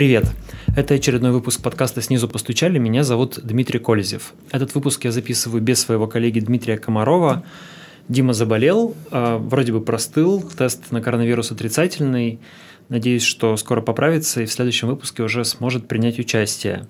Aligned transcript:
Привет! 0.00 0.24
Это 0.78 0.94
очередной 0.94 1.30
выпуск 1.30 1.60
подкаста 1.60 2.00
«Снизу 2.00 2.26
постучали». 2.26 2.78
Меня 2.78 3.04
зовут 3.04 3.38
Дмитрий 3.42 3.78
Колезев. 3.78 4.32
Этот 4.50 4.74
выпуск 4.74 5.04
я 5.04 5.12
записываю 5.12 5.60
без 5.60 5.78
своего 5.78 6.06
коллеги 6.06 6.40
Дмитрия 6.40 6.78
Комарова. 6.78 7.44
Дима 8.08 8.32
заболел, 8.32 8.96
а, 9.10 9.36
вроде 9.36 9.74
бы 9.74 9.82
простыл, 9.82 10.40
тест 10.56 10.90
на 10.90 11.02
коронавирус 11.02 11.52
отрицательный. 11.52 12.40
Надеюсь, 12.88 13.24
что 13.24 13.54
скоро 13.58 13.82
поправится 13.82 14.40
и 14.40 14.46
в 14.46 14.52
следующем 14.52 14.88
выпуске 14.88 15.22
уже 15.22 15.44
сможет 15.44 15.86
принять 15.86 16.18
участие. 16.18 16.88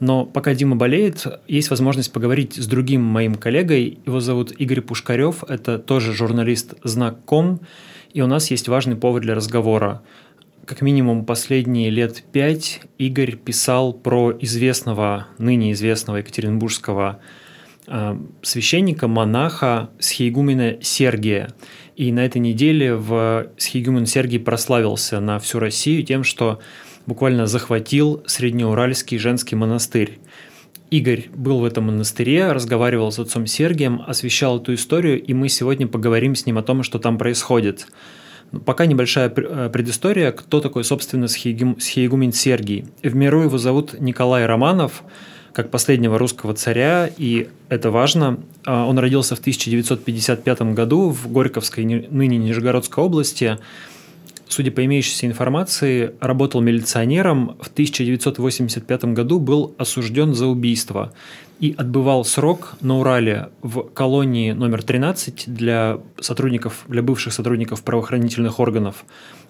Но 0.00 0.26
пока 0.26 0.52
Дима 0.52 0.74
болеет, 0.74 1.24
есть 1.46 1.70
возможность 1.70 2.12
поговорить 2.12 2.56
с 2.56 2.66
другим 2.66 3.02
моим 3.02 3.36
коллегой. 3.36 4.00
Его 4.04 4.18
зовут 4.18 4.50
Игорь 4.50 4.80
Пушкарев, 4.80 5.44
это 5.46 5.78
тоже 5.78 6.12
журналист 6.12 6.74
«Знак.ком», 6.82 7.60
и 8.12 8.20
у 8.20 8.26
нас 8.26 8.50
есть 8.50 8.66
важный 8.66 8.96
повод 8.96 9.22
для 9.22 9.36
разговора. 9.36 10.02
Как 10.64 10.80
минимум 10.80 11.24
последние 11.24 11.90
лет 11.90 12.22
пять 12.30 12.82
Игорь 12.96 13.34
писал 13.34 13.92
про 13.92 14.32
известного, 14.40 15.26
ныне 15.38 15.72
известного 15.72 16.18
екатеринбургского 16.18 17.20
э, 17.88 18.16
священника, 18.42 19.08
монаха 19.08 19.90
Схиегумена 19.98 20.76
Сергия. 20.80 21.52
И 21.96 22.12
на 22.12 22.24
этой 22.24 22.38
неделе 22.38 22.94
в 22.94 23.48
Схиегумен 23.56 24.06
Сергий 24.06 24.38
прославился 24.38 25.18
на 25.18 25.40
всю 25.40 25.58
Россию 25.58 26.04
тем, 26.04 26.22
что 26.22 26.60
буквально 27.06 27.46
захватил 27.48 28.22
Среднеуральский 28.26 29.18
женский 29.18 29.56
монастырь. 29.56 30.20
Игорь 30.92 31.28
был 31.34 31.58
в 31.58 31.64
этом 31.64 31.84
монастыре, 31.84 32.52
разговаривал 32.52 33.10
с 33.10 33.18
отцом 33.18 33.46
Сергием, 33.46 34.00
освещал 34.06 34.60
эту 34.60 34.74
историю, 34.74 35.20
и 35.20 35.34
мы 35.34 35.48
сегодня 35.48 35.88
поговорим 35.88 36.36
с 36.36 36.46
ним 36.46 36.58
о 36.58 36.62
том, 36.62 36.84
что 36.84 37.00
там 37.00 37.18
происходит. 37.18 37.88
Пока 38.64 38.86
небольшая 38.86 39.32
э, 39.34 39.70
предыстория, 39.72 40.32
кто 40.32 40.60
такой, 40.60 40.84
собственно, 40.84 41.28
Схиегумен 41.28 42.32
Сергий. 42.32 42.84
В 43.02 43.14
миру 43.14 43.42
его 43.42 43.58
зовут 43.58 43.98
Николай 43.98 44.44
Романов, 44.46 45.02
как 45.52 45.70
последнего 45.70 46.18
русского 46.18 46.54
царя, 46.54 47.10
и 47.16 47.48
это 47.68 47.90
важно. 47.90 48.40
А, 48.64 48.86
он 48.86 48.98
родился 48.98 49.36
в 49.36 49.40
1955 49.40 50.62
году 50.74 51.10
в 51.10 51.30
Горьковской, 51.30 51.84
ныне 51.84 52.38
Нижегородской 52.38 53.02
области– 53.04 53.58
судя 54.52 54.70
по 54.70 54.84
имеющейся 54.84 55.26
информации, 55.26 56.14
работал 56.20 56.60
милиционером, 56.60 57.56
в 57.60 57.68
1985 57.68 59.04
году 59.06 59.40
был 59.40 59.74
осужден 59.78 60.34
за 60.34 60.46
убийство 60.46 61.12
и 61.62 61.76
отбывал 61.78 62.24
срок 62.24 62.74
на 62.80 62.98
Урале 62.98 63.50
в 63.62 63.82
колонии 63.82 64.50
номер 64.50 64.82
13 64.82 65.44
для 65.46 66.00
сотрудников, 66.20 66.84
для 66.88 67.02
бывших 67.02 67.32
сотрудников 67.32 67.84
правоохранительных 67.84 68.58
органов. 68.58 69.04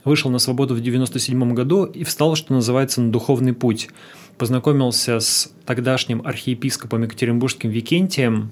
Вышел 0.04 0.30
на 0.30 0.38
свободу 0.38 0.74
в 0.74 0.78
1997 0.78 1.54
году 1.54 1.86
и 1.86 2.04
встал, 2.04 2.36
что 2.36 2.52
называется, 2.52 3.00
на 3.00 3.10
духовный 3.10 3.54
путь. 3.54 3.88
Познакомился 4.36 5.20
с 5.20 5.50
тогдашним 5.64 6.20
архиепископом 6.22 7.04
Екатеринбургским 7.04 7.70
Викентием, 7.70 8.50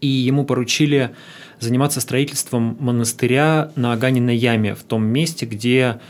и 0.00 0.08
ему 0.08 0.44
поручили 0.44 1.14
заниматься 1.60 2.00
строительством 2.00 2.76
монастыря 2.80 3.70
на 3.76 3.92
Аганиной 3.92 4.36
яме, 4.36 4.74
в 4.74 4.82
том 4.82 5.04
месте, 5.04 5.46
где, 5.46 6.00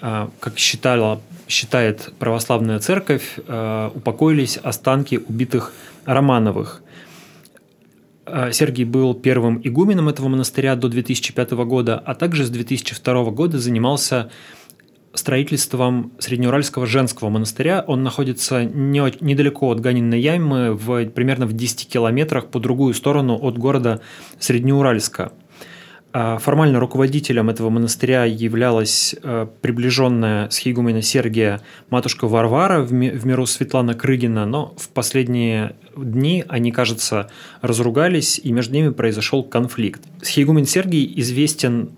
а, 0.00 0.30
как 0.40 0.56
считала, 0.56 1.20
считает 1.46 2.14
православная 2.18 2.78
церковь, 2.78 3.38
а, 3.46 3.92
упокоились 3.94 4.56
останки 4.56 5.20
убитых 5.28 5.74
Романовых. 6.06 6.82
А, 8.24 8.50
Сергий 8.52 8.84
был 8.84 9.14
первым 9.14 9.60
игуменом 9.62 10.08
этого 10.08 10.28
монастыря 10.28 10.74
до 10.76 10.88
2005 10.88 11.52
года, 11.64 11.98
а 11.98 12.14
также 12.14 12.44
с 12.44 12.50
2002 12.50 13.30
года 13.30 13.58
занимался 13.58 14.30
строительством 15.14 16.12
Среднеуральского 16.18 16.86
женского 16.86 17.30
монастыря. 17.30 17.84
Он 17.86 18.02
находится 18.02 18.64
не, 18.64 19.00
недалеко 19.20 19.70
от 19.70 19.80
Ганиной 19.80 20.20
ямы, 20.20 20.74
в, 20.74 21.06
примерно 21.06 21.46
в 21.46 21.52
10 21.52 21.88
километрах 21.88 22.48
по 22.48 22.60
другую 22.60 22.94
сторону 22.94 23.38
от 23.40 23.58
города 23.58 24.00
Среднеуральска. 24.38 25.32
А 26.18 26.38
формально 26.38 26.80
руководителем 26.80 27.50
этого 27.50 27.68
монастыря 27.68 28.24
являлась 28.24 29.14
э, 29.22 29.46
приближенная 29.60 30.48
с 30.48 30.56
Хигумена 30.56 31.02
Сергия 31.02 31.60
матушка 31.90 32.26
Варвара 32.26 32.80
в 32.80 32.90
миру 32.90 33.44
Светлана 33.44 33.92
Крыгина, 33.92 34.46
но 34.46 34.74
в 34.78 34.88
последние 34.88 35.76
дни 35.94 36.42
они, 36.48 36.72
кажется, 36.72 37.28
разругались, 37.60 38.40
и 38.42 38.50
между 38.50 38.72
ними 38.72 38.88
произошел 38.88 39.44
конфликт. 39.44 40.00
Схигумен 40.22 40.64
Сергий 40.64 41.12
известен 41.16 41.90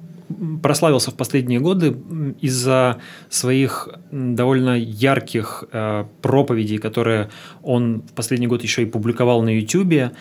прославился 0.65 1.13
в 1.13 1.15
последние 1.15 1.61
годы 1.61 1.97
из-за 2.41 2.99
своих 3.29 3.89
довольно 4.11 4.77
ярких 4.77 5.63
э, 5.71 6.07
проповедей, 6.23 6.79
которые 6.79 7.31
он 7.63 8.03
в 8.03 8.13
последний 8.15 8.49
год 8.49 8.65
еще 8.65 8.83
и 8.83 8.87
публиковал 8.87 9.43
на 9.43 9.57
YouTube. 9.57 10.13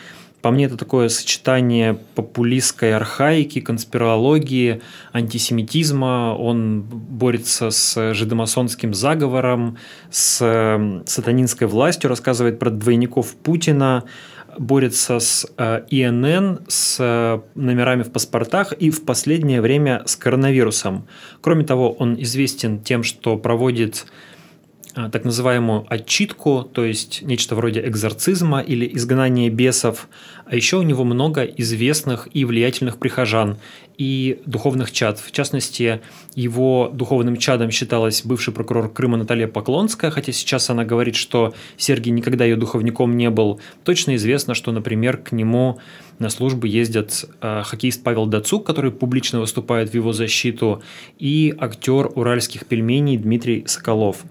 По 0.42 0.52
мне, 0.52 0.66
это 0.66 0.78
такое 0.78 1.10
сочетание 1.10 1.98
популистской 2.16 2.96
архаики, 2.96 3.60
конспирологии, 3.60 4.82
антисемитизма. 5.12 6.36
Он 6.38 6.82
борется 6.82 7.72
с 7.72 8.14
жидомасонским 8.14 8.94
заговором, 8.94 9.78
с 10.12 10.38
сатанинской 11.06 11.68
властью, 11.68 12.10
рассказывает 12.10 12.60
про 12.60 12.70
двойников 12.70 13.36
Путина, 13.36 14.04
борется 14.60 15.20
с 15.20 15.46
э, 15.58 15.84
ИНН, 15.90 16.62
с 16.68 16.98
э, 17.00 17.40
номерами 17.56 18.04
в 18.04 18.12
паспортах 18.12 18.74
и 18.74 18.90
в 18.90 19.06
последнее 19.06 19.62
время 19.62 20.04
с 20.06 20.16
коронавирусом. 20.16 21.08
Кроме 21.42 21.64
того, 21.64 21.92
он 21.92 22.16
известен 22.22 22.80
тем, 22.80 23.04
что 23.04 23.38
проводит 23.38 24.06
так 25.12 25.26
называемую 25.26 25.86
отчитку, 25.88 26.64
то 26.64 26.84
есть 26.84 27.22
нечто 27.22 27.56
вроде 27.56 27.86
экзорцизма 27.88 28.62
или 28.62 28.90
изгнания 28.96 29.50
бесов. 29.50 30.08
А 30.46 30.56
еще 30.56 30.78
у 30.78 30.82
него 30.82 31.04
много 31.04 31.44
известных 31.44 32.28
и 32.34 32.46
влиятельных 32.46 32.98
прихожан 32.98 33.58
и 33.98 34.42
духовных 34.46 34.92
чад. 34.92 35.20
В 35.20 35.32
частности, 35.32 36.02
его 36.36 36.90
духовным 36.94 37.38
чадом 37.38 37.72
считалась 37.72 38.24
бывший 38.24 38.54
прокурор 38.54 38.92
Крыма 38.92 39.18
Наталья 39.18 39.48
Поклонская, 39.48 40.12
хотя 40.12 40.32
сейчас 40.32 40.70
она 40.70 40.86
говорит, 40.86 41.16
что 41.16 41.54
Сергий 41.78 42.12
никогда 42.12 42.46
ее 42.46 42.56
духовником 42.56 43.18
не 43.18 43.30
был. 43.30 43.60
Точно 43.84 44.16
известно, 44.16 44.54
что, 44.54 44.72
например, 44.72 45.18
к 45.18 45.32
нему 45.32 45.80
на 46.20 46.30
службу 46.30 46.66
ездят 46.66 47.26
э, 47.42 47.62
хоккеист 47.64 48.04
Павел 48.04 48.26
Дацук, 48.26 48.66
который 48.66 48.92
публично 48.92 49.40
выступает 49.40 49.90
в 49.90 49.94
его 49.94 50.14
защиту, 50.14 50.82
и 51.20 51.54
актер 51.58 52.10
уральских 52.16 52.66
пельменей 52.66 53.18
Дмитрий 53.18 53.66
Соколов. 53.68 54.24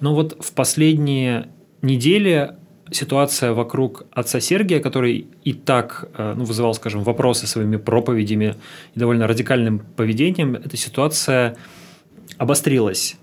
Но 0.00 0.14
вот 0.14 0.36
в 0.40 0.52
последние 0.52 1.48
недели 1.82 2.54
ситуация 2.90 3.52
вокруг 3.52 4.04
отца 4.12 4.40
Сергия, 4.40 4.80
который 4.80 5.26
и 5.44 5.52
так 5.52 6.08
э, 6.16 6.34
ну, 6.36 6.44
вызывал, 6.44 6.74
скажем, 6.74 7.02
вопросы 7.04 7.46
своими 7.46 7.76
проповедями 7.76 8.56
и 8.94 8.98
довольно 8.98 9.26
радикальным 9.26 9.80
поведением, 9.96 10.56
эта 10.56 10.76
ситуация 10.76 11.56
обострилась. 12.36 13.16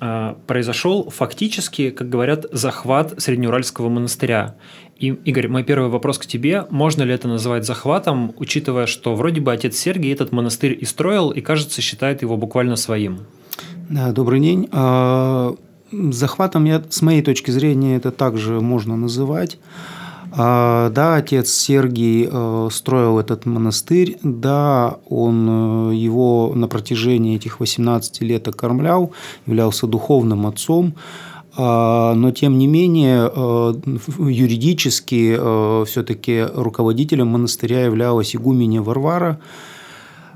Э, 0.00 0.34
произошел 0.46 1.08
фактически, 1.10 1.90
как 1.90 2.08
говорят, 2.08 2.46
захват 2.52 3.14
Среднеуральского 3.22 3.88
монастыря. 3.88 4.56
И, 4.96 5.08
Игорь, 5.08 5.48
мой 5.48 5.64
первый 5.64 5.88
вопрос 5.88 6.18
к 6.18 6.26
тебе. 6.26 6.66
Можно 6.68 7.04
ли 7.04 7.14
это 7.14 7.26
называть 7.26 7.64
захватом, 7.64 8.34
учитывая, 8.36 8.86
что 8.86 9.14
вроде 9.14 9.40
бы 9.40 9.52
отец 9.52 9.76
Сергий 9.76 10.12
этот 10.12 10.30
монастырь 10.30 10.76
и 10.78 10.84
строил, 10.84 11.30
и, 11.30 11.40
кажется, 11.40 11.80
считает 11.80 12.20
его 12.20 12.36
буквально 12.36 12.76
своим? 12.76 13.20
Да, 13.88 14.12
добрый 14.12 14.40
день. 14.40 14.68
Захватом, 15.92 16.64
я, 16.64 16.82
с 16.88 17.02
моей 17.02 17.22
точки 17.22 17.50
зрения, 17.50 17.96
это 17.96 18.10
также 18.10 18.60
можно 18.60 18.96
называть. 18.96 19.58
А, 20.32 20.90
да, 20.90 21.16
отец 21.16 21.50
Сергий 21.50 22.28
э, 22.30 22.68
строил 22.70 23.18
этот 23.18 23.46
монастырь, 23.46 24.16
да, 24.22 24.98
он 25.08 25.90
э, 25.90 25.94
его 25.96 26.52
на 26.54 26.68
протяжении 26.68 27.34
этих 27.34 27.58
18 27.58 28.20
лет 28.20 28.46
окормлял, 28.46 29.12
являлся 29.46 29.88
духовным 29.88 30.46
отцом, 30.46 30.94
а, 31.56 32.14
но 32.14 32.30
тем 32.30 32.58
не 32.58 32.68
менее 32.68 33.28
э, 33.34 33.74
юридически 34.18 35.84
все-таки 35.86 36.46
руководителем 36.54 37.26
монастыря 37.28 37.86
являлась 37.86 38.36
игуменя 38.36 38.82
Варвара, 38.82 39.40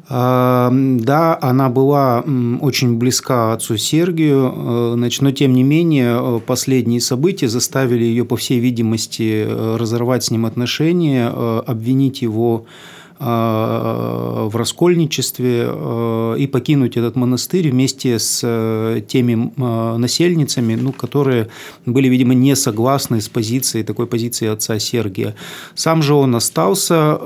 да, 0.08 1.38
она 1.40 1.68
была 1.70 2.22
очень 2.60 2.96
близка 2.96 3.54
отцу 3.54 3.76
Сергию, 3.78 4.52
э, 4.54 4.92
значит, 4.96 5.22
но 5.22 5.32
тем 5.32 5.54
не 5.54 5.62
менее 5.62 6.18
э, 6.18 6.40
последние 6.46 7.00
события 7.00 7.48
заставили 7.48 8.04
ее, 8.04 8.24
по 8.24 8.36
всей 8.36 8.60
видимости, 8.60 9.44
э, 9.46 9.76
разорвать 9.76 10.24
с 10.24 10.30
ним 10.30 10.44
отношения, 10.44 11.28
обвинить 11.28 12.20
его 12.20 12.66
Э, 12.66 13.03
в 13.18 14.50
раскольничестве 14.54 15.66
э, 15.68 16.36
и 16.38 16.46
покинуть 16.46 16.96
этот 16.96 17.16
монастырь 17.16 17.70
вместе 17.70 18.18
с 18.18 18.40
э, 18.42 19.02
теми 19.06 19.52
насельницами, 19.56 20.74
ну, 20.74 20.92
которые 20.92 21.48
были, 21.86 22.08
видимо, 22.08 22.34
не 22.34 22.56
согласны 22.56 23.20
с 23.20 23.28
позицией, 23.28 23.84
такой 23.84 24.06
позиции 24.06 24.48
отца 24.48 24.78
Сергия. 24.78 25.34
Сам 25.74 26.02
же 26.02 26.14
он 26.14 26.34
остался 26.34 27.18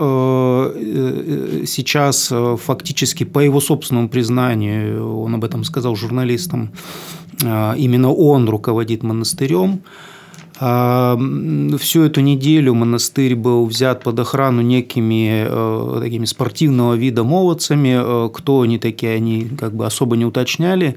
сейчас 1.67 2.33
фактически 2.59 3.25
по 3.25 3.39
его 3.39 3.61
собственному 3.61 4.09
признанию, 4.09 5.23
он 5.23 5.35
об 5.35 5.45
этом 5.45 5.65
сказал 5.65 5.97
журналистам, 5.97 6.71
именно 7.43 8.13
он 8.13 8.49
руководит 8.49 9.03
монастырем. 9.03 9.81
Всю 10.59 12.03
эту 12.03 12.21
неделю 12.21 12.75
монастырь 12.75 13.37
был 13.37 13.65
взят 13.67 14.03
под 14.03 14.19
охрану 14.19 14.61
некими 14.61 15.47
э, 15.49 16.01
такими 16.03 16.25
спортивного 16.25 16.95
вида 16.95 17.23
молодцами. 17.23 18.27
Э, 18.27 18.29
кто 18.33 18.63
они 18.63 18.81
такие, 18.81 19.15
они 19.15 19.45
как 19.45 19.73
бы 19.73 19.87
особо 19.87 20.17
не 20.17 20.25
уточняли. 20.25 20.97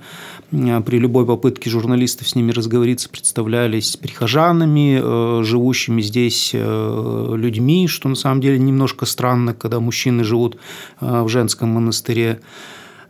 Э, 0.52 0.82
при 0.82 0.98
любой 0.98 1.28
попытке 1.28 1.70
журналистов 1.70 2.28
с 2.28 2.34
ними 2.34 2.52
разговориться 2.52 3.08
представлялись 3.08 3.98
прихожанами, 3.98 5.44
живущими 5.44 6.02
здесь 6.02 6.54
людьми, 6.54 7.88
что 7.88 8.10
на 8.10 8.16
самом 8.16 8.42
деле 8.42 8.58
немножко 8.58 9.06
странно, 9.06 9.54
когда 9.54 9.80
мужчины 9.80 10.24
живут 10.24 10.58
в 11.00 11.28
женском 11.28 11.70
монастыре. 11.70 12.40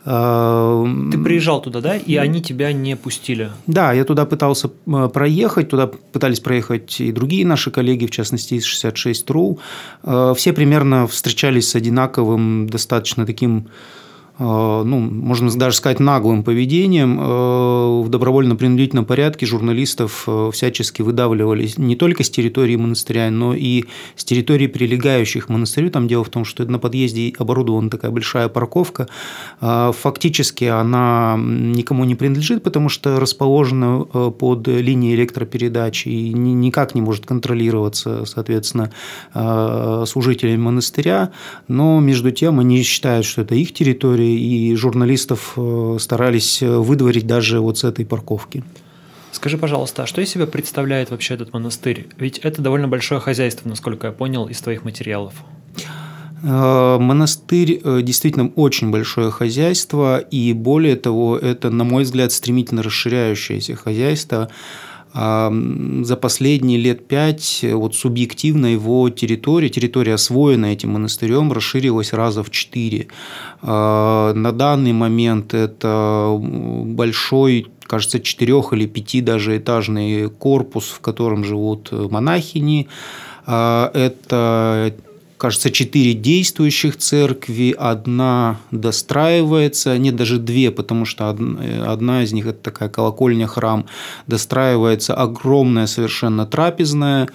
Ты 0.03 1.18
приезжал 1.24 1.62
туда, 1.62 1.80
да, 1.80 1.95
и 1.95 2.15
они 2.15 2.42
тебя 2.42 2.74
не 2.74 2.95
пустили? 2.95 3.51
Да, 3.68 3.94
я 3.94 4.03
туда 4.03 4.25
пытался 4.25 4.71
э, 4.88 5.09
проехать, 5.13 5.69
туда 5.69 5.88
пытались 5.88 6.39
проехать 6.39 7.00
и 7.00 7.12
другие 7.12 7.45
наши 7.45 7.69
коллеги, 7.69 8.07
в 8.07 8.12
частности, 8.12 8.56
из 8.56 8.65
66.ru. 8.65 9.59
Э, 10.03 10.33
все 10.36 10.53
примерно 10.53 11.06
встречались 11.06 11.69
с 11.69 11.75
одинаковым, 11.75 12.68
достаточно 12.68 13.27
таким 13.27 13.68
ну, 14.43 14.99
можно 14.99 15.51
даже 15.51 15.75
сказать, 15.75 15.99
наглым 15.99 16.43
поведением 16.43 17.19
э, 17.19 18.01
в 18.03 18.09
добровольно-принудительном 18.09 19.05
порядке 19.05 19.45
журналистов 19.45 20.23
э, 20.25 20.49
всячески 20.51 21.03
выдавливали 21.03 21.69
не 21.77 21.95
только 21.95 22.23
с 22.23 22.29
территории 22.31 22.75
монастыря, 22.75 23.29
но 23.29 23.53
и 23.53 23.85
с 24.15 24.23
территории 24.23 24.65
прилегающих 24.65 25.45
к 25.45 25.49
монастырю. 25.49 25.91
Там 25.91 26.07
дело 26.07 26.23
в 26.23 26.29
том, 26.29 26.45
что 26.45 26.65
на 26.65 26.79
подъезде 26.79 27.33
оборудована 27.38 27.91
такая 27.91 28.09
большая 28.09 28.49
парковка. 28.49 29.07
Фактически 29.59 30.65
она 30.65 31.37
никому 31.37 32.03
не 32.05 32.15
принадлежит, 32.15 32.63
потому 32.63 32.89
что 32.89 33.19
расположена 33.19 33.99
под 34.03 34.67
линией 34.67 35.15
электропередач 35.15 36.07
и 36.07 36.33
никак 36.33 36.95
не 36.95 37.01
может 37.01 37.25
контролироваться, 37.25 38.25
соответственно, 38.25 38.91
служителями 40.05 40.57
монастыря. 40.57 41.31
Но 41.67 41.99
между 41.99 42.31
тем 42.31 42.59
они 42.59 42.81
считают, 42.81 43.25
что 43.25 43.41
это 43.41 43.55
их 43.55 43.73
территория, 43.73 44.31
и 44.38 44.75
журналистов 44.75 45.54
э, 45.57 45.98
старались 46.00 46.62
э, 46.62 46.69
выдворить 46.69 47.28
даже 47.28 47.60
вот 47.60 47.78
с 47.78 47.83
этой 47.83 48.06
парковки. 48.06 48.63
Скажи, 49.31 49.57
пожалуйста, 49.57 50.04
а 50.04 50.07
что 50.07 50.22
из 50.22 50.30
себя 50.30 50.45
представляет 50.45 51.12
вообще 51.12 51.36
этот 51.36 51.54
монастырь? 51.54 52.07
Ведь 52.18 52.39
это 52.39 52.62
довольно 52.62 52.88
большое 52.88 53.22
хозяйство, 53.22 53.69
насколько 53.69 54.07
я 54.07 54.13
понял 54.13 54.48
из 54.48 54.60
твоих 54.62 54.83
материалов. 54.83 55.33
Э, 56.44 56.98
монастырь 57.00 57.81
действительно 58.01 58.50
очень 58.56 58.92
большое 58.92 59.31
хозяйство, 59.31 60.19
и 60.19 60.54
более 60.54 60.95
того, 60.95 61.38
это, 61.38 61.69
на 61.69 61.83
мой 61.83 62.04
взгляд, 62.04 62.31
стремительно 62.31 62.83
расширяющееся 62.83 63.75
хозяйство. 63.75 64.50
За 65.13 66.17
последние 66.21 66.77
лет 66.77 67.07
пять 67.07 67.65
вот 67.69 67.95
субъективно 67.95 68.67
его 68.67 69.09
территория, 69.09 69.69
территория, 69.69 70.13
освоенная 70.13 70.73
этим 70.73 70.91
монастырем, 70.91 71.51
расширилась 71.51 72.13
раза 72.13 72.43
в 72.43 72.49
четыре. 72.49 73.07
А, 73.61 74.33
на 74.33 74.51
данный 74.51 74.93
момент 74.93 75.53
это 75.53 76.37
большой 76.39 77.67
кажется, 77.91 78.21
четырех 78.21 78.71
или 78.71 78.85
пяти 78.85 79.19
даже 79.19 79.57
этажный 79.57 80.29
корпус, 80.29 80.85
в 80.85 81.01
котором 81.01 81.43
живут 81.43 81.91
монахини. 81.91 82.87
А, 83.45 83.91
это 83.93 84.93
кажется, 85.41 85.71
четыре 85.71 86.13
действующих 86.13 86.97
церкви, 86.97 87.75
одна 87.75 88.59
достраивается, 88.69 89.97
нет, 89.97 90.15
даже 90.15 90.38
две, 90.38 90.69
потому 90.69 91.05
что 91.05 91.29
одна 91.29 92.21
из 92.21 92.31
них– 92.31 92.45
это 92.47 92.59
такая 92.61 92.89
колокольня-храм, 92.89 93.88
достраивается 94.27 95.15
огромная 95.15 95.88
совершенно 95.88 96.45
трапезная, 96.45 97.27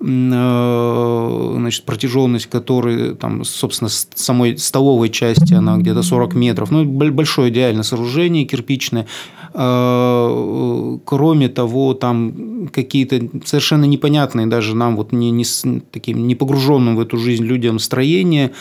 э, 0.00 1.54
значит, 1.56 1.84
протяженность 1.84 2.46
которой, 2.46 3.16
там, 3.16 3.42
собственно, 3.42 3.90
самой 3.90 4.56
столовой 4.56 5.08
части, 5.08 5.54
она 5.54 5.78
где-то 5.78 6.04
40 6.04 6.34
метров. 6.34 6.70
Ну, 6.70 6.84
большое 6.84 7.50
идеально 7.50 7.82
сооружение 7.82 8.44
кирпичное. 8.44 9.08
Э, 9.54 10.98
кроме 11.04 11.48
того, 11.48 11.94
там 11.94 12.68
какие-то 12.72 13.20
совершенно 13.44 13.84
непонятные 13.84 14.46
даже 14.46 14.74
нам, 14.74 14.96
вот 14.96 15.12
не, 15.12 15.30
не, 15.30 15.44
таким 15.90 16.26
не 16.26 16.34
погруженным 16.34 16.96
в 16.96 17.00
эту 17.00 17.16
жизнь 17.16 17.44
людям 17.44 17.78
строения, 17.78 18.52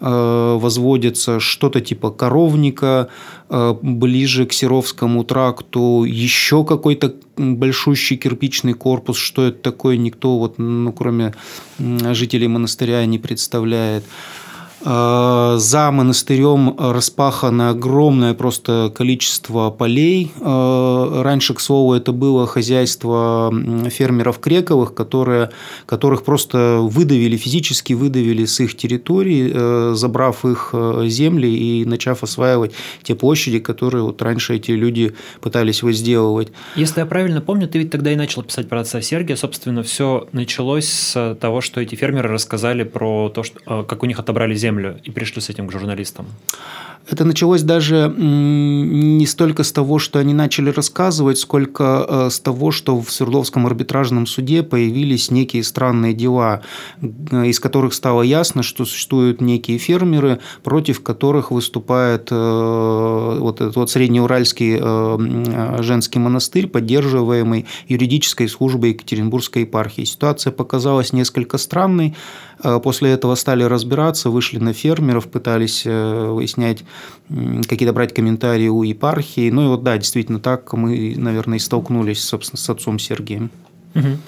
э, 0.00 0.58
возводится 0.60 1.40
что-то 1.40 1.80
типа 1.80 2.10
коровника, 2.10 3.08
э, 3.48 3.74
ближе 3.82 4.46
к 4.46 4.52
Серовскому 4.52 5.24
тракту 5.24 6.04
еще 6.04 6.64
какой-то 6.64 7.14
большущий 7.36 8.16
кирпичный 8.16 8.74
корпус. 8.74 9.16
Что 9.16 9.46
это 9.46 9.58
такое, 9.58 9.96
никто, 9.96 10.38
вот, 10.38 10.58
ну, 10.58 10.92
кроме 10.92 11.34
жителей 11.78 12.48
монастыря, 12.48 13.04
не 13.06 13.18
представляет. 13.18 14.04
Э, 14.84 15.56
за 15.58 15.90
монастырем 15.90 16.76
распахано 16.78 17.70
огромное 17.70 18.34
просто 18.34 18.92
количество 18.94 19.70
полей. 19.70 20.32
Э, 20.40 21.22
раньше, 21.22 21.54
к 21.54 21.60
слову, 21.60 21.94
это 21.94 22.12
было 22.12 22.46
хозяйство 22.46 23.52
фермеров 23.90 24.38
Крековых, 24.38 24.94
которые, 24.94 25.50
которых 25.86 26.24
просто 26.24 26.78
выдавили, 26.82 27.36
физически 27.36 27.94
выдавили 27.94 28.44
с 28.44 28.60
их 28.60 28.76
территории, 28.76 29.50
э, 29.52 29.94
забрав 29.94 30.44
их 30.44 30.74
земли 31.04 31.48
и 31.48 31.84
начав 31.84 32.22
осваивать 32.22 32.72
те 33.02 33.14
площади, 33.14 33.58
которые 33.58 34.04
вот 34.04 34.20
раньше 34.20 34.56
эти 34.56 34.72
люди 34.72 35.14
пытались 35.40 35.82
возделывать. 35.82 36.48
Если 36.76 37.00
я 37.00 37.06
правильно 37.06 37.40
помню, 37.40 37.66
ты 37.68 37.78
ведь 37.78 37.90
тогда 37.90 38.12
и 38.12 38.16
начал 38.16 38.42
писать 38.42 38.68
про 38.68 38.80
отца 38.80 39.00
Сергия. 39.00 39.36
Собственно, 39.36 39.82
все 39.82 40.28
началось 40.32 40.88
с 40.88 41.36
того, 41.40 41.60
что 41.60 41.80
эти 41.80 41.94
фермеры 41.94 42.28
рассказали 42.28 42.84
про 42.84 43.30
то, 43.30 43.42
что, 43.42 43.84
как 43.84 44.02
у 44.02 44.06
них 44.06 44.18
отобрали 44.18 44.54
землю 44.54 44.75
землю 44.76 45.00
и 45.02 45.10
пришли 45.10 45.40
с 45.40 45.48
этим 45.50 45.66
к 45.66 45.72
журналистам? 45.72 46.26
Это 47.08 47.24
началось 47.24 47.62
даже 47.62 48.12
не 48.16 49.26
столько 49.26 49.62
с 49.62 49.70
того, 49.70 50.00
что 50.00 50.18
они 50.18 50.34
начали 50.34 50.70
рассказывать, 50.70 51.38
сколько 51.38 52.04
э, 52.08 52.30
с 52.30 52.40
того, 52.40 52.72
что 52.72 53.00
в 53.00 53.12
Свердловском 53.12 53.64
арбитражном 53.64 54.26
суде 54.26 54.64
появились 54.64 55.30
некие 55.30 55.62
странные 55.62 56.14
дела, 56.14 56.62
э, 57.00 57.46
из 57.46 57.60
которых 57.60 57.94
стало 57.94 58.22
ясно, 58.22 58.64
что 58.64 58.84
существуют 58.84 59.40
некие 59.40 59.78
фермеры, 59.78 60.40
против 60.64 61.00
которых 61.00 61.52
выступает 61.52 62.28
э, 62.32 63.38
вот 63.38 63.60
этот 63.60 63.76
вот 63.76 63.88
среднеуральский 63.90 64.76
женский 65.82 66.18
монастырь, 66.18 66.66
поддерживаемый 66.66 67.66
юридической 67.86 68.48
службой 68.48 68.90
Екатеринбургской 68.90 69.62
епархии. 69.62 70.02
Ситуация 70.02 70.50
показалась 70.50 71.12
несколько 71.12 71.58
странной. 71.58 72.16
После 72.82 73.10
этого 73.10 73.34
стали 73.34 73.62
разбираться, 73.64 74.30
вышли 74.30 74.58
на 74.58 74.72
фермеров, 74.72 75.28
пытались 75.28 75.84
выяснять 75.84 76.84
какие-то 77.68 77.92
брать 77.92 78.14
комментарии 78.14 78.68
у 78.68 78.82
епархии. 78.82 79.50
Ну 79.50 79.64
и 79.64 79.68
вот 79.68 79.82
да, 79.82 79.96
действительно 79.98 80.40
так 80.40 80.72
мы, 80.72 81.14
наверное, 81.16 81.58
и 81.58 81.60
столкнулись, 81.60 82.22
собственно, 82.22 82.58
с 82.58 82.70
отцом 82.70 82.98
Сергием. 82.98 83.50
Угу. 83.94 84.18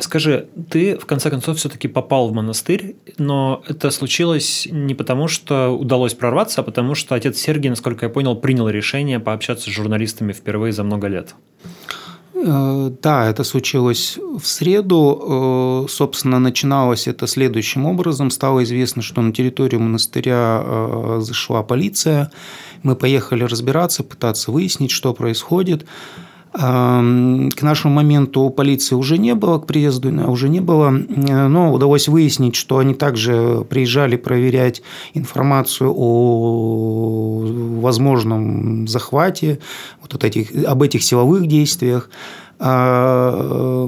Скажи, 0.00 0.48
ты 0.70 0.96
в 0.96 1.06
конце 1.06 1.28
концов 1.28 1.58
все-таки 1.58 1.88
попал 1.88 2.28
в 2.28 2.32
монастырь, 2.32 2.96
но 3.18 3.62
это 3.66 3.90
случилось 3.90 4.68
не 4.70 4.94
потому, 4.94 5.26
что 5.26 5.70
удалось 5.70 6.14
прорваться, 6.14 6.60
а 6.60 6.64
потому 6.64 6.94
что 6.94 7.16
отец 7.16 7.36
Сергий, 7.38 7.68
насколько 7.68 8.06
я 8.06 8.10
понял, 8.10 8.36
принял 8.36 8.68
решение 8.68 9.18
пообщаться 9.18 9.70
с 9.70 9.72
журналистами 9.72 10.32
впервые 10.32 10.72
за 10.72 10.84
много 10.84 11.08
лет. 11.08 11.34
Э, 12.44 12.90
да, 13.02 13.28
это 13.28 13.44
случилось 13.44 14.18
в 14.18 14.46
среду. 14.46 15.84
Э, 15.86 15.90
собственно, 15.90 16.38
начиналось 16.38 17.08
это 17.08 17.26
следующим 17.26 17.86
образом. 17.86 18.30
Стало 18.30 18.62
известно, 18.64 19.02
что 19.02 19.20
на 19.22 19.32
территорию 19.32 19.80
монастыря 19.80 20.62
э, 20.64 21.18
зашла 21.20 21.62
полиция. 21.62 22.30
Мы 22.82 22.94
поехали 22.94 23.44
разбираться, 23.44 24.04
пытаться 24.04 24.52
выяснить, 24.52 24.90
что 24.90 25.14
происходит. 25.14 25.86
К 26.52 27.62
нашему 27.62 27.94
моменту 27.94 28.48
полиции 28.50 28.94
уже 28.94 29.18
не 29.18 29.34
было, 29.34 29.58
к 29.58 29.66
приезду 29.66 30.08
уже 30.30 30.48
не 30.48 30.60
было, 30.60 30.90
но 30.90 31.72
удалось 31.72 32.08
выяснить, 32.08 32.54
что 32.54 32.78
они 32.78 32.94
также 32.94 33.66
приезжали 33.68 34.16
проверять 34.16 34.82
информацию 35.14 35.92
о 35.94 37.44
возможном 37.80 38.88
захвате, 38.88 39.58
вот 40.00 40.24
этих, 40.24 40.50
об 40.64 40.82
этих 40.82 41.02
силовых 41.02 41.46
действиях. 41.46 42.08
А, 42.60 43.86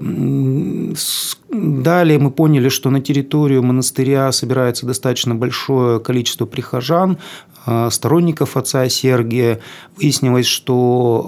далее 1.51 2.19
мы 2.19 2.31
поняли, 2.31 2.69
что 2.69 2.91
на 2.91 3.01
территорию 3.01 3.63
монастыря 3.63 4.31
собирается 4.31 4.87
достаточно 4.87 5.35
большое 5.35 5.99
количество 5.99 6.47
прихожан, 6.47 7.19
а, 7.67 7.91
сторонников 7.91 8.57
отца 8.57 8.89
Сергия. 8.89 9.61
Выяснилось, 9.97 10.47
что 10.47 11.27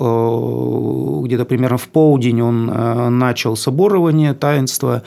а, 1.21 1.27
где-то 1.27 1.45
примерно 1.45 1.79
в 1.79 1.89
полдень 1.89 2.41
он 2.43 2.67
начал 3.19 3.57
соборование 3.57 4.35
таинства, 4.35 5.03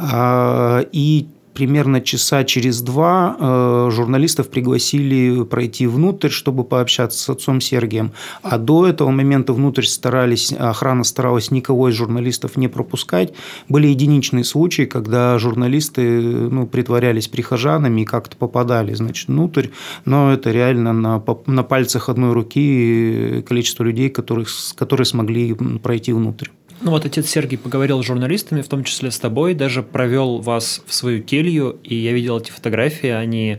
и 0.00 1.28
примерно 1.54 2.00
часа 2.00 2.44
через 2.44 2.82
два 2.82 3.36
э, 3.38 3.90
журналистов 3.92 4.50
пригласили 4.50 5.44
пройти 5.44 5.86
внутрь, 5.86 6.28
чтобы 6.28 6.64
пообщаться 6.64 7.18
с 7.18 7.30
отцом 7.30 7.60
Сергием. 7.60 8.12
А 8.42 8.58
до 8.58 8.86
этого 8.86 9.10
момента 9.10 9.52
внутрь 9.52 9.84
старались, 9.84 10.52
охрана 10.52 11.04
старалась 11.04 11.50
никого 11.50 11.88
из 11.88 11.94
журналистов 11.94 12.56
не 12.56 12.68
пропускать. 12.68 13.32
Были 13.68 13.86
единичные 13.86 14.44
случаи, 14.44 14.82
когда 14.82 15.38
журналисты 15.38 16.20
ну, 16.20 16.66
притворялись 16.66 17.28
прихожанами 17.28 18.02
и 18.02 18.04
как-то 18.04 18.36
попадали 18.36 18.92
значит, 18.94 19.28
внутрь, 19.28 19.68
но 20.04 20.32
это 20.32 20.50
реально 20.50 20.92
на, 20.92 21.22
на 21.46 21.62
пальцах 21.62 22.08
одной 22.08 22.32
руки 22.32 23.42
количество 23.46 23.84
людей, 23.84 24.10
которых, 24.10 24.48
которые 24.76 25.06
смогли 25.06 25.54
пройти 25.54 26.12
внутрь. 26.12 26.48
Ну 26.80 26.90
вот 26.90 27.06
отец 27.06 27.28
Сергий 27.28 27.56
поговорил 27.56 28.02
с 28.02 28.06
журналистами, 28.06 28.60
в 28.60 28.68
том 28.68 28.84
числе 28.84 29.10
с 29.10 29.18
тобой, 29.18 29.54
даже 29.54 29.82
провел 29.82 30.40
вас 30.40 30.82
в 30.86 30.92
свою 30.92 31.22
келью, 31.22 31.78
и 31.82 31.94
я 31.94 32.12
видел 32.12 32.38
эти 32.38 32.50
фотографии, 32.50 33.08
они 33.08 33.58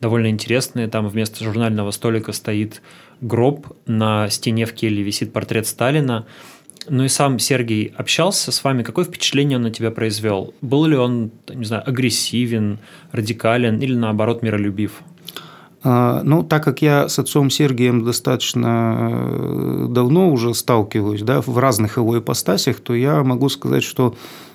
довольно 0.00 0.28
интересные. 0.28 0.88
Там 0.88 1.08
вместо 1.08 1.44
журнального 1.44 1.90
столика 1.90 2.32
стоит 2.32 2.82
гроб, 3.20 3.76
на 3.86 4.28
стене 4.28 4.66
в 4.66 4.72
келье 4.72 5.02
висит 5.02 5.32
портрет 5.32 5.66
Сталина. 5.66 6.26
Ну 6.88 7.04
и 7.04 7.08
сам 7.08 7.38
Сергей 7.38 7.92
общался 7.96 8.52
с 8.52 8.62
вами. 8.62 8.82
Какое 8.82 9.06
впечатление 9.06 9.56
он 9.56 9.62
на 9.62 9.70
тебя 9.70 9.90
произвел? 9.90 10.52
Был 10.60 10.84
ли 10.84 10.96
он, 10.96 11.30
не 11.48 11.64
знаю, 11.64 11.82
агрессивен, 11.86 12.78
радикален 13.12 13.78
или 13.78 13.94
наоборот 13.94 14.42
миролюбив? 14.42 15.02
А, 15.84 16.22
ну, 16.24 16.42
так 16.42 16.64
как 16.64 16.80
я 16.80 17.08
с 17.10 17.18
отцом 17.18 17.50
Сергием 17.50 18.04
достаточно 18.04 19.10
э, 19.12 19.86
давно 19.90 20.30
уже 20.30 20.54
сталкиваюсь 20.54 21.20
да, 21.20 21.42
в 21.42 21.58
разных 21.58 21.98
его 21.98 22.18
ипостасях, 22.18 22.80
то 22.80 22.94
я 22.94 23.22
могу 23.22 23.50
сказать, 23.50 23.82
что 23.82 24.14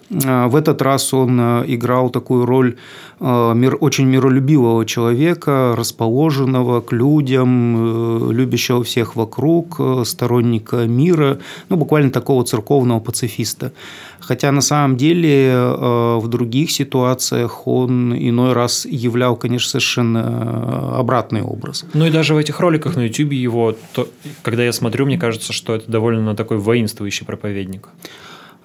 в 0.10 0.56
этот 0.56 0.82
раз 0.82 1.14
он 1.14 1.40
э, 1.40 1.64
играл 1.68 2.10
такую 2.10 2.46
роль 2.46 2.78
э, 3.20 3.70
очень 3.80 4.06
миролюбивого 4.06 4.84
человека, 4.86 5.76
расположенного 5.78 6.82
к 6.82 6.92
людям, 6.92 8.30
э, 8.30 8.34
любящего 8.34 8.84
всех 8.84 9.16
вокруг, 9.16 9.80
сторонника 10.06 10.88
мира, 10.88 11.40
ну, 11.70 11.78
буквально 11.78 12.10
такого 12.10 12.44
церковного 12.44 13.00
пацифиста. 13.00 13.72
Хотя 14.20 14.52
на 14.52 14.62
самом 14.62 14.98
деле 14.98 15.56
в 15.56 16.28
других 16.28 16.72
ситуациях 16.72 17.68
он 17.68 18.14
иной 18.14 18.54
раз 18.54 18.86
являл, 18.86 19.36
конечно, 19.36 19.70
совершенно 19.70 20.98
обратный 21.00 21.42
образ. 21.42 21.86
Ну 21.94 22.06
и 22.06 22.12
даже 22.12 22.36
в 22.36 22.38
этих 22.38 22.60
роликах 22.60 22.96
на 22.96 23.08
YouTube 23.08 23.32
его, 23.32 23.76
то, 23.94 24.08
когда 24.44 24.64
я 24.64 24.74
смотрю, 24.74 25.06
мне 25.06 25.18
кажется, 25.18 25.54
что 25.54 25.74
это 25.74 25.90
довольно 25.92 26.36
такой 26.36 26.58
воинствующий 26.58 27.26
проповедник. 27.26 27.88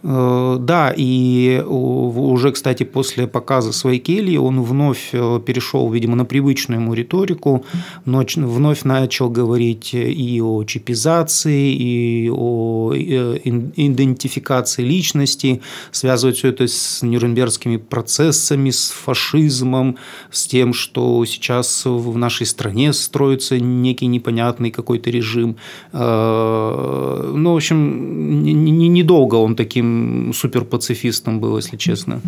Э, 0.06 0.56
да, 0.60 0.92
и 0.94 1.62
уже, 1.66 2.52
кстати, 2.52 2.82
после 2.82 3.26
показа 3.26 3.72
своей 3.72 3.98
кельи 3.98 4.36
он 4.36 4.60
вновь 4.60 5.10
э, 5.12 5.40
перешел, 5.44 5.90
видимо, 5.90 6.14
на 6.14 6.26
привычную 6.26 6.80
ему 6.80 6.92
риторику, 6.92 7.64
вновь 8.04 8.84
начал 8.84 9.30
говорить 9.30 9.94
и 9.94 10.42
о 10.42 10.64
чипизации, 10.64 11.72
и 11.72 12.30
о 12.30 12.92
э, 12.94 13.38
идентификации 13.76 14.82
личности, 14.82 15.62
связывать 15.90 16.36
все 16.36 16.48
это 16.48 16.66
с 16.66 17.02
нюрнбергскими 17.02 17.78
процессами, 17.78 18.68
с 18.70 18.90
фашизмом, 18.90 19.96
с 20.30 20.46
тем, 20.46 20.74
что 20.74 21.24
сейчас 21.24 21.86
в 21.86 22.18
нашей 22.18 22.46
стране 22.46 22.92
строится 22.92 23.58
некий 23.58 24.06
непонятный 24.06 24.70
какой-то 24.70 25.08
режим. 25.08 25.56
Ну, 25.92 27.52
в 27.52 27.56
общем, 27.56 28.42
недолго 28.42 29.36
он 29.36 29.56
таким 29.56 29.93
суперпацифистом 30.34 31.40
был, 31.40 31.56
если 31.56 31.76
честно. 31.76 32.20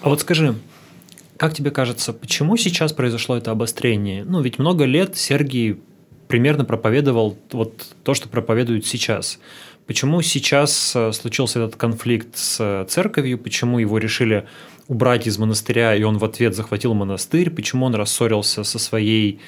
А 0.00 0.08
вот 0.08 0.20
скажи, 0.20 0.54
как 1.36 1.54
тебе 1.54 1.70
кажется, 1.70 2.12
почему 2.12 2.56
сейчас 2.56 2.92
произошло 2.92 3.36
это 3.36 3.50
обострение? 3.50 4.24
Ну, 4.24 4.40
ведь 4.40 4.58
много 4.58 4.84
лет 4.84 5.16
Сергий 5.16 5.78
примерно 6.28 6.64
проповедовал 6.64 7.36
вот 7.52 7.94
то, 8.04 8.14
что 8.14 8.28
проповедуют 8.28 8.86
сейчас. 8.86 9.38
Почему 9.86 10.22
сейчас 10.22 10.94
э, 10.94 11.12
случился 11.12 11.58
этот 11.58 11.76
конфликт 11.76 12.36
с 12.36 12.58
э, 12.60 12.86
церковью? 12.88 13.38
Почему 13.38 13.80
его 13.80 13.98
решили 13.98 14.46
убрать 14.88 15.26
из 15.26 15.38
монастыря, 15.38 15.94
и 15.94 16.02
он 16.02 16.18
в 16.18 16.24
ответ 16.24 16.54
захватил 16.54 16.94
монастырь? 16.94 17.50
Почему 17.50 17.86
он 17.86 17.94
рассорился 17.94 18.64
со 18.64 18.78
своей 18.78 19.40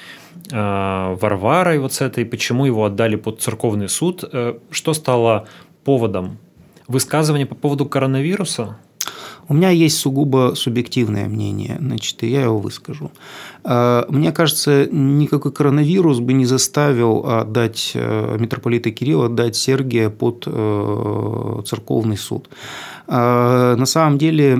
э, 0.51 1.15
Варварой 1.21 1.79
вот 1.79 1.93
с 1.93 2.01
этой? 2.01 2.25
Почему 2.25 2.65
его 2.65 2.85
отдали 2.85 3.15
под 3.15 3.41
церковный 3.41 3.89
суд? 3.89 4.23
Э, 4.29 4.57
что 4.71 4.93
стало 4.93 5.47
поводом 5.83 6.37
высказывание 6.87 7.45
по 7.45 7.55
поводу 7.55 7.85
коронавируса? 7.85 8.77
У 9.47 9.53
меня 9.53 9.69
есть 9.69 9.99
сугубо 9.99 10.53
субъективное 10.55 11.27
мнение, 11.27 11.77
значит, 11.79 12.23
и 12.23 12.27
я 12.27 12.43
его 12.43 12.57
выскажу. 12.57 13.11
А, 13.63 14.05
мне 14.09 14.31
кажется, 14.31 14.87
никакой 14.91 15.51
коронавирус 15.51 16.19
бы 16.19 16.33
не 16.33 16.45
заставил 16.45 17.27
отдать 17.27 17.91
э, 17.93 18.37
митрополита 18.39 18.89
Кирилла, 18.89 19.27
отдать 19.27 19.55
Сергия 19.55 20.09
под 20.09 20.45
э, 20.47 21.61
церковный 21.65 22.17
суд. 22.17 22.49
На 23.07 23.85
самом 23.85 24.17
деле, 24.17 24.55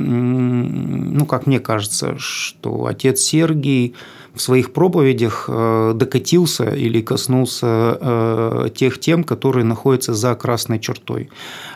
ну, 1.15 1.25
как 1.25 1.47
мне 1.47 1.59
кажется, 1.59 2.15
что 2.17 2.85
отец 2.87 3.21
Сергий 3.21 3.95
в 4.33 4.41
своих 4.41 4.73
проповедях 4.73 5.45
э, 5.47 5.93
докатился 5.95 6.65
или 6.65 6.99
коснулся 7.01 7.97
э, 8.01 8.67
тех 8.75 8.99
тем, 8.99 9.23
которые 9.23 9.63
находятся 9.63 10.13
за 10.13 10.35
красной 10.35 10.79
чертой. 10.79 11.29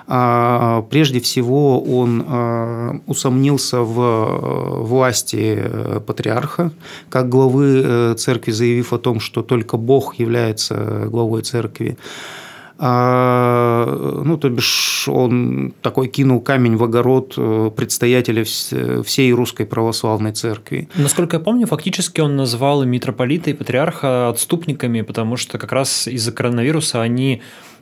А, 0.07 0.81
прежде 0.89 1.21
всего, 1.21 1.81
он 1.81 2.25
э, 2.27 2.99
усомнился 3.07 3.79
в 3.79 4.83
власти 4.83 5.63
патриарха, 6.05 6.71
как 7.09 7.29
главы 7.29 8.15
церкви, 8.17 8.51
заявив 8.51 8.91
о 8.91 8.97
том, 8.97 9.21
что 9.21 9.41
только 9.41 9.77
Бог 9.77 10.15
является 10.19 11.05
главой 11.07 11.43
церкви. 11.43 11.97
А, 12.81 14.21
ну, 14.23 14.37
то 14.37 14.49
бишь, 14.49 15.09
он 15.09 15.73
такой 15.81 16.07
кинул 16.07 16.39
камень 16.39 16.77
в 16.77 16.83
огород 16.85 17.33
э, 17.35 17.71
предстоятеля 17.75 18.45
всей 18.45 19.33
русской 19.33 19.65
православной 19.65 20.31
церкви. 20.31 20.87
Насколько 20.95 21.37
я 21.37 21.39
помню, 21.41 21.67
фактически 21.67 22.21
он 22.21 22.37
назвал 22.37 22.85
митрополита 22.85 23.49
и 23.49 23.53
патриарха 23.53 24.29
отступниками, 24.29 25.01
потому 25.01 25.35
что 25.35 25.57
как 25.57 25.73
раз 25.73 26.07
из-за 26.07 26.31
коронавируса 26.31 27.01
они 27.01 27.41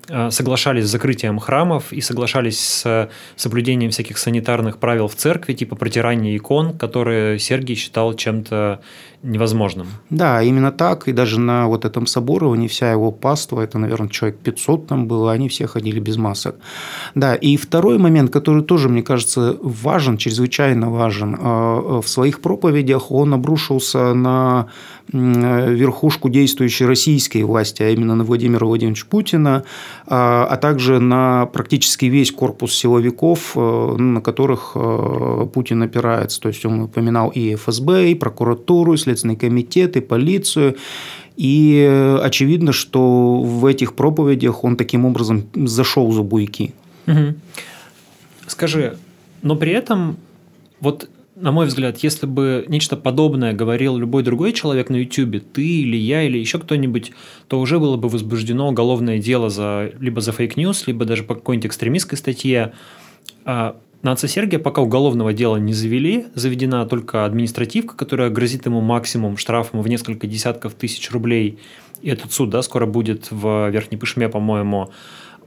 Э, 0.10 0.32
соглашались 0.32 0.86
с 0.86 0.90
закрытием 0.90 1.38
храмов 1.38 1.92
и 1.92 2.00
соглашались 2.00 2.60
с 2.60 3.10
соблюдением 3.36 3.92
всяких 3.92 4.18
санитарных 4.18 4.78
правил 4.78 5.08
в 5.08 5.16
церкви, 5.16 5.54
типа 5.54 5.76
протирания 5.76 6.38
икон, 6.38 6.78
которые 6.78 7.40
Сергий 7.40 7.76
считал 7.76 8.14
чем-то 8.14 8.80
невозможным. 9.24 9.88
Да, 10.10 10.42
именно 10.42 10.72
так. 10.72 11.08
И 11.08 11.12
даже 11.12 11.40
на 11.40 11.68
вот 11.68 11.86
этом 11.86 12.06
соборовании 12.06 12.68
вся 12.68 12.92
его 12.92 13.12
паства, 13.12 13.62
это, 13.62 13.78
наверное, 13.78 14.10
человек 14.10 14.40
500 14.40 14.88
там 14.88 15.08
было, 15.08 15.32
они 15.32 15.50
все 15.50 15.68
ходили 15.68 16.00
без 16.00 16.18
масок. 16.18 16.56
Да, 17.16 17.36
и 17.36 17.58
второй 17.58 17.98
момент, 17.98 18.32
который 18.32 18.64
тоже, 18.64 18.90
мне 18.90 19.02
кажется, 19.02 19.58
важен, 19.62 20.18
чрезвычайно 20.18 20.90
важен. 20.90 21.36
Э, 21.36 22.02
в 22.04 22.08
своих 22.08 22.42
проповедях 22.42 23.12
он 23.12 23.34
обрушился 23.34 24.14
на 24.14 24.68
верхушку 25.14 26.30
действующей 26.30 26.86
российской 26.86 27.44
власти, 27.44 27.82
а 27.82 27.90
именно 27.90 28.16
на 28.16 28.24
Владимира 28.24 28.66
Владимировича 28.66 29.06
Путина, 29.10 29.64
а, 30.06 30.46
а 30.50 30.58
также 30.58 31.00
на 31.00 31.46
практически 31.46 32.06
весь 32.06 32.32
корпус 32.32 32.74
силовиков, 32.74 33.54
э, 33.56 33.96
на 33.98 34.22
которых 34.22 34.72
э, 34.76 35.48
Путин 35.54 35.84
опирается. 35.84 36.42
То 36.42 36.50
есть 36.50 36.66
он 36.66 36.82
упоминал 36.82 37.30
и 37.30 37.56
ФСБ, 37.56 38.12
и 38.12 38.16
прокуратуру, 38.16 38.94
и 38.94 38.98
Следственный 39.08 39.38
комитет, 39.38 39.96
и 39.96 40.02
полицию. 40.02 40.76
И 41.38 41.86
э, 41.88 42.18
очевидно, 42.18 42.74
что 42.74 43.42
в 43.42 43.66
этих 43.66 43.94
проповедях 43.94 44.66
он 44.66 44.76
таким 44.76 45.06
образом 45.06 45.46
зашел 45.56 46.12
за 46.12 46.24
буйки. 46.24 46.74
Угу. 47.08 47.36
Скажи, 48.48 48.98
но 49.42 49.56
при 49.56 49.72
этом 49.72 50.18
вот 50.82 51.10
на 51.36 51.52
мой 51.52 51.68
взгляд, 51.68 52.00
если 52.00 52.26
бы 52.26 52.66
нечто 52.68 52.98
подобное 52.98 53.54
говорил 53.54 53.96
любой 53.96 54.24
другой 54.24 54.54
человек 54.54 54.90
на 54.90 54.96
YouTube, 54.96 55.44
ты 55.54 55.64
или 55.64 55.96
я, 55.96 56.24
или 56.24 56.38
еще 56.40 56.58
кто-нибудь, 56.58 57.12
то 57.48 57.60
уже 57.60 57.80
было 57.80 57.96
бы 57.96 58.10
возбуждено 58.10 58.68
уголовное 58.68 59.20
дело 59.20 59.52
за, 59.52 59.92
либо 60.00 60.20
за 60.20 60.32
фейк-ньюс, 60.32 60.88
либо 60.88 61.06
даже 61.06 61.24
по 61.24 61.36
какой-нибудь 61.36 61.68
экстремистской 61.68 62.18
статье. 62.18 62.74
А 63.46 63.78
на 64.02 64.12
отца 64.12 64.28
Сергия 64.28 64.60
пока 64.60 64.82
уголовного 64.82 65.34
дела 65.34 65.58
не 65.58 65.74
завели, 65.74 66.28
заведена 66.36 66.86
только 66.86 67.26
административка, 67.26 67.96
которая 67.96 68.30
грозит 68.30 68.66
ему 68.66 68.82
максимум 68.82 69.38
штрафом 69.38 69.82
в 69.82 69.88
несколько 69.88 70.28
десятков 70.28 70.74
тысяч 70.74 71.12
рублей. 71.12 71.60
И 72.02 72.10
этот 72.10 72.32
суд 72.32 72.50
да, 72.50 72.62
скоро 72.62 72.86
будет 72.86 73.32
в 73.32 73.70
Верхней 73.70 73.98
Пышме, 73.98 74.30
по-моему. 74.30 74.92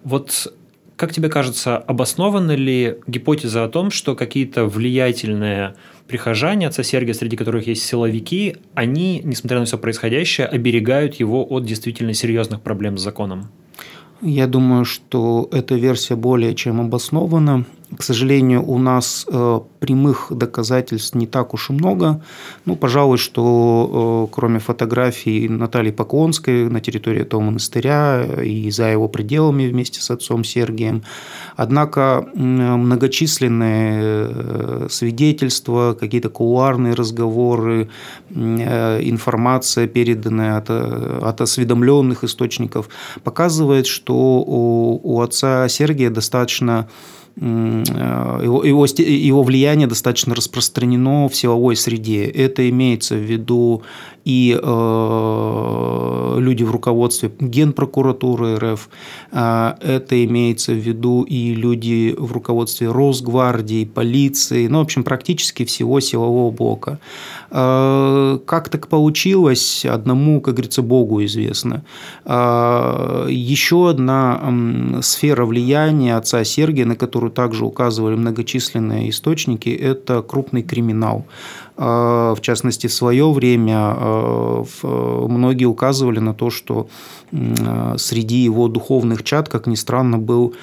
Вот 0.03 0.53
как 1.01 1.15
тебе 1.15 1.31
кажется, 1.31 1.79
обоснована 1.79 2.55
ли 2.55 2.99
гипотеза 3.07 3.65
о 3.65 3.71
том, 3.71 3.91
что 3.91 4.15
какие-то 4.15 4.67
влиятельные 4.67 5.75
прихожане 6.07 6.69
отца 6.69 6.83
Сергия, 6.83 7.15
среди 7.15 7.39
которых 7.39 7.67
есть 7.67 7.87
силовики, 7.87 8.57
они, 8.75 9.23
несмотря 9.25 9.61
на 9.61 9.65
все 9.65 9.79
происходящее, 9.79 10.47
оберегают 10.47 11.15
его 11.15 11.43
от 11.49 11.65
действительно 11.65 12.13
серьезных 12.13 12.61
проблем 12.61 12.99
с 12.99 13.03
законом? 13.03 13.49
Я 14.21 14.47
думаю, 14.47 14.85
что 14.85 15.49
эта 15.53 15.77
версия 15.77 16.17
более 16.17 16.55
чем 16.55 16.83
обоснована. 16.83 17.65
К 17.97 18.05
сожалению, 18.05 18.65
у 18.65 18.79
нас 18.79 19.27
э, 19.29 19.61
прямых 19.81 20.29
доказательств 20.31 21.17
не 21.17 21.27
так 21.27 21.55
уж 21.55 21.71
и 21.71 21.73
много. 21.73 22.23
Ну, 22.65 22.77
пожалуй, 22.77 23.19
что 23.19 24.29
э, 24.29 24.33
кроме 24.33 24.61
фотографий 24.61 25.49
Натальи 25.49 25.91
Поклонской 25.91 26.71
на 26.71 26.81
территории 26.81 27.23
этого 27.23 27.41
монастыря 27.41 28.25
и 28.45 28.71
за 28.71 28.87
его 28.91 29.09
пределами 29.09 29.67
вместе 29.67 30.01
с 30.01 30.11
отцом 30.11 30.45
Сергием. 30.45 31.03
Однако 31.57 32.29
многочисленные 32.35 34.01
э, 34.03 34.87
свидетельства, 34.89 35.97
какие-то 35.99 36.29
кулуарные 36.29 36.95
разговоры, 36.95 37.89
информация, 38.31 39.89
переданная 39.89 40.59
от, 40.59 40.71
от 40.71 41.41
осведомленных 41.41 42.23
источников, 42.23 42.89
показывает, 43.25 43.87
что 43.89 44.15
у, 44.15 45.01
у 45.03 45.21
отца 45.23 45.69
Сергия 45.69 46.11
достаточно 46.11 46.71
Э, 46.81 47.20
его, 47.37 48.65
его, 48.65 48.85
его 48.85 49.43
влияние 49.43 49.87
достаточно 49.87 50.35
распространено 50.35 51.29
в 51.29 51.35
силовой 51.35 51.77
среде. 51.77 52.25
Это 52.25 52.69
имеется 52.69 53.15
в 53.15 53.21
виду 53.21 53.83
и 54.25 54.59
э, 54.61 56.37
люди 56.39 56.63
в 56.65 56.71
руководстве 56.71 57.31
Генпрокуратуры 57.41 58.57
РФ, 58.57 58.89
э, 59.33 59.73
это 59.81 60.25
имеется 60.25 60.73
в 60.73 60.77
виду 60.77 61.23
и 61.23 61.55
люди 61.55 62.15
в 62.19 62.33
руководстве 62.33 62.91
Росгвардии, 62.91 63.85
полиции, 63.85 64.67
ну, 64.69 64.79
в 64.79 64.83
общем, 64.83 65.05
практически 65.05 65.65
всего 65.65 66.01
силового 66.01 66.51
блока. 66.51 66.99
Э, 67.51 68.39
как 68.45 68.69
так 68.69 68.89
получилось, 68.89 69.85
одному, 69.85 70.41
как 70.41 70.55
говорится, 70.55 70.83
Богу 70.83 71.25
известно. 71.25 71.83
Э, 72.25 73.27
еще 73.31 73.91
одна 73.91 75.01
сфера 75.03 75.45
влияния 75.45 76.17
отца 76.17 76.45
Сергия, 76.45 76.85
на 76.85 76.97
которую 76.97 77.33
также 77.33 77.65
указывали 77.65 78.17
многочисленные 78.17 79.11
источники, 79.11 79.71
это 79.71 80.23
крупный 80.23 80.63
криминал. 80.63 81.25
В 81.81 82.39
частности, 82.43 82.89
в 82.89 82.93
свое 82.93 83.33
время 83.33 83.97
многие 84.83 85.65
указывали 85.65 86.19
на 86.19 86.35
то, 86.35 86.51
что 86.51 86.89
среди 87.97 88.37
его 88.37 88.69
духовных 88.69 89.23
чад, 89.23 89.49
как 89.49 89.67
ни 89.67 89.77
странно, 89.77 90.19
был 90.19 90.55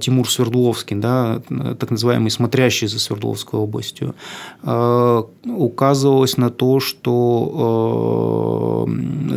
Тимур 0.00 0.28
Свердловский, 0.28 0.96
да, 0.96 1.40
так 1.78 1.90
называемый 1.90 2.30
смотрящий 2.30 2.88
за 2.88 2.98
Свердловской 2.98 3.58
областью. 3.58 4.14
Указывалось 4.62 6.36
на 6.36 6.50
то, 6.50 6.80
что 6.80 8.86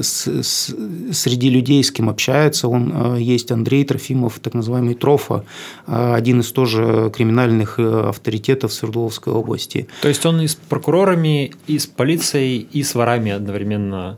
среди 0.01 1.49
людей, 1.49 1.83
с 1.83 1.91
кем 1.91 2.09
общается, 2.09 2.67
он 2.67 3.15
есть 3.15 3.51
Андрей 3.51 3.85
Трофимов, 3.85 4.39
так 4.39 4.55
называемый 4.55 4.95
Трофа, 4.95 5.45
один 5.85 6.41
из 6.41 6.51
тоже 6.51 7.11
криминальных 7.15 7.79
авторитетов 7.79 8.73
Свердловской 8.73 9.31
области. 9.31 9.87
То 10.01 10.09
есть 10.09 10.25
он 10.25 10.41
и 10.41 10.47
с 10.47 10.55
прокурорами, 11.13 11.51
и 11.67 11.79
с 11.79 11.87
полицией, 11.87 12.67
и 12.71 12.83
с 12.83 12.95
ворами 12.95 13.31
одновременно 13.31 14.17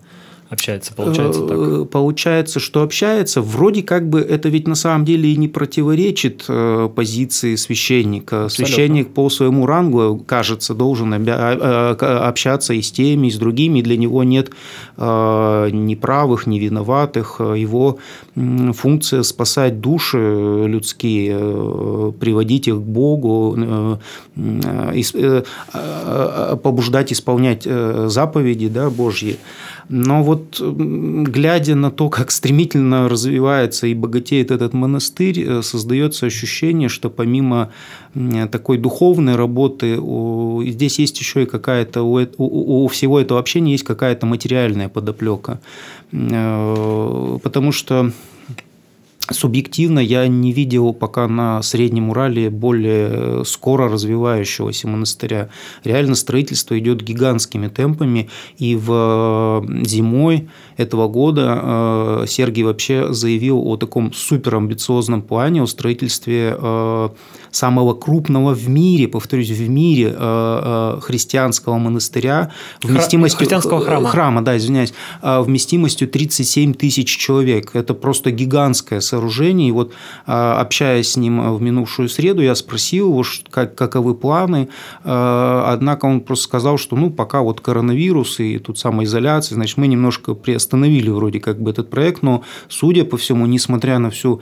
общается, 0.49 0.93
получается 0.93 1.47
так? 1.47 1.57
Э, 1.57 1.85
получается, 1.85 2.59
что 2.59 2.83
общается. 2.83 3.41
Вроде 3.41 3.83
как 3.83 4.07
бы 4.09 4.19
это 4.21 4.49
ведь 4.49 4.67
на 4.67 4.75
самом 4.75 5.05
деле 5.05 5.31
и 5.31 5.37
не 5.37 5.47
противоречит 5.47 6.45
э, 6.47 6.89
позиции 6.95 7.55
священника. 7.55 8.45
Абсолютно. 8.45 8.65
Священник 8.65 9.13
по 9.13 9.29
своему 9.29 9.65
рангу, 9.65 10.23
кажется, 10.25 10.73
должен 10.73 11.13
э, 11.13 11.91
общаться 11.91 12.73
и 12.73 12.81
с 12.81 12.91
теми, 12.91 13.27
и 13.27 13.31
с 13.31 13.37
другими. 13.37 13.81
Для 13.81 13.97
него 13.97 14.23
нет 14.23 14.51
ни 14.97 15.95
правых, 15.95 16.47
ни 16.47 16.59
виноватых. 16.59 17.39
Его 17.39 17.99
функция 18.35 19.23
спасать 19.23 19.81
души 19.81 20.65
людские, 20.67 22.13
приводить 22.13 22.67
их 22.67 22.75
к 22.75 22.79
Богу, 22.79 23.99
побуждать 26.63 27.11
исполнять 27.11 27.63
заповеди 27.63 28.69
да, 28.69 28.89
Божьи. 28.89 29.37
Но 29.89 30.23
вот 30.23 30.59
глядя 30.59 31.75
на 31.75 31.91
то, 31.91 32.09
как 32.09 32.31
стремительно 32.31 33.07
развивается 33.07 33.87
и 33.87 33.93
богатеет 33.93 34.51
этот 34.51 34.73
монастырь, 34.73 35.43
э, 35.43 35.61
создается 35.61 36.25
ощущение, 36.25 36.89
что 36.89 37.09
помимо 37.09 37.69
такой 38.51 38.77
духовной 38.77 39.35
работы, 39.35 39.99
здесь 40.65 40.99
есть 40.99 41.19
еще 41.19 41.43
и 41.43 41.45
какая-то, 41.45 42.01
у 42.03 42.87
всего 42.87 43.19
этого 43.19 43.39
общения 43.39 43.73
есть 43.73 43.83
какая-то 43.83 44.25
материальная 44.25 44.87
подоплека. 44.89 45.59
Э, 46.11 47.37
потому 47.43 47.71
что 47.71 48.11
Субъективно 49.31 49.99
я 49.99 50.27
не 50.27 50.51
видел 50.51 50.93
пока 50.93 51.27
на 51.27 51.63
Среднем 51.63 52.09
Урале 52.11 52.51
более 52.51 53.43
скоро 53.43 53.89
развивающегося 53.89 54.87
монастыря. 54.87 55.49
Реально 55.83 56.13
строительство 56.15 56.77
идет 56.77 57.01
гигантскими 57.01 57.67
темпами, 57.67 58.29
и 58.59 58.75
в 58.75 59.65
зимой 59.83 60.47
этого 60.77 61.07
года 61.07 61.59
э, 61.63 62.25
Сергий 62.27 62.63
вообще 62.63 63.13
заявил 63.13 63.65
о 63.65 63.77
таком 63.77 64.13
суперамбициозном 64.13 65.21
плане 65.21 65.63
о 65.63 65.67
строительстве 65.67 66.55
э, 66.59 67.09
самого 67.51 67.93
крупного 67.93 68.53
в 68.53 68.67
мире, 68.67 69.07
повторюсь, 69.07 69.49
в 69.49 69.69
мире 69.69 70.13
э, 70.15 70.99
христианского 71.01 71.77
монастыря 71.77 72.51
вместимостью... 72.83 73.39
Христианского 73.39 73.81
храма. 73.81 74.09
Храма, 74.09 74.41
да, 74.43 74.57
извиняюсь. 74.57 74.93
Вместимостью 75.21 76.07
37 76.07 76.73
тысяч 76.73 77.17
человек. 77.17 77.71
Это 77.73 77.93
просто 77.93 78.31
гигантское 78.31 78.99
сооружение. 78.99 79.14
И 79.67 79.71
вот 79.71 79.93
общаясь 80.25 81.11
с 81.11 81.17
ним 81.17 81.55
в 81.55 81.61
минувшую 81.61 82.09
среду, 82.09 82.41
я 82.41 82.55
спросил 82.55 83.09
его, 83.09 83.23
как, 83.49 83.75
каковы 83.75 84.15
планы. 84.15 84.69
Однако 85.03 86.05
он 86.05 86.21
просто 86.21 86.45
сказал, 86.45 86.77
что 86.77 86.95
ну 86.95 87.09
пока 87.09 87.41
вот 87.41 87.61
коронавирус 87.61 88.39
и 88.39 88.59
тут 88.59 88.77
самоизоляция, 88.79 89.55
значит, 89.55 89.77
мы 89.77 89.87
немножко 89.87 90.33
приостановили 90.33 90.75
остановили 90.75 91.09
вроде 91.09 91.39
как 91.39 91.61
бы 91.61 91.71
этот 91.71 91.89
проект, 91.89 92.21
но, 92.21 92.43
судя 92.67 93.05
по 93.05 93.17
всему, 93.17 93.45
несмотря 93.45 93.99
на 93.99 94.09
всю 94.09 94.41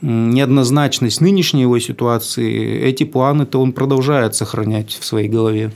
неоднозначность 0.00 1.20
нынешней 1.20 1.62
его 1.62 1.78
ситуации, 1.78 2.80
эти 2.80 3.04
планы-то 3.04 3.60
он 3.60 3.72
продолжает 3.72 4.34
сохранять 4.34 4.98
в 5.00 5.04
своей 5.04 5.28
голове. 5.28 5.72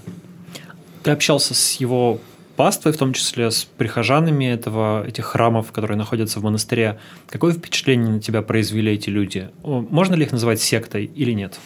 Ты 1.03 1.11
общался 1.13 1.55
с 1.55 1.81
его 1.81 2.19
паствой, 2.59 2.93
в 2.93 2.97
том 2.97 3.13
числе 3.13 3.53
с 3.53 3.63
прихожанами 3.65 4.45
этого, 4.45 5.07
этих 5.07 5.27
храмов, 5.27 5.71
которые 5.71 5.97
находятся 5.97 6.41
в 6.41 6.43
монастыре. 6.43 6.99
Какое 7.29 7.53
впечатление 7.53 8.15
на 8.15 8.21
тебя 8.21 8.43
произвели 8.43 8.93
эти 8.95 9.11
люди? 9.11 9.49
Можно 9.63 10.17
ли 10.17 10.25
их 10.25 10.33
называть 10.33 10.61
сектой 10.61 11.05
или 11.05 11.31
нет? 11.35 11.57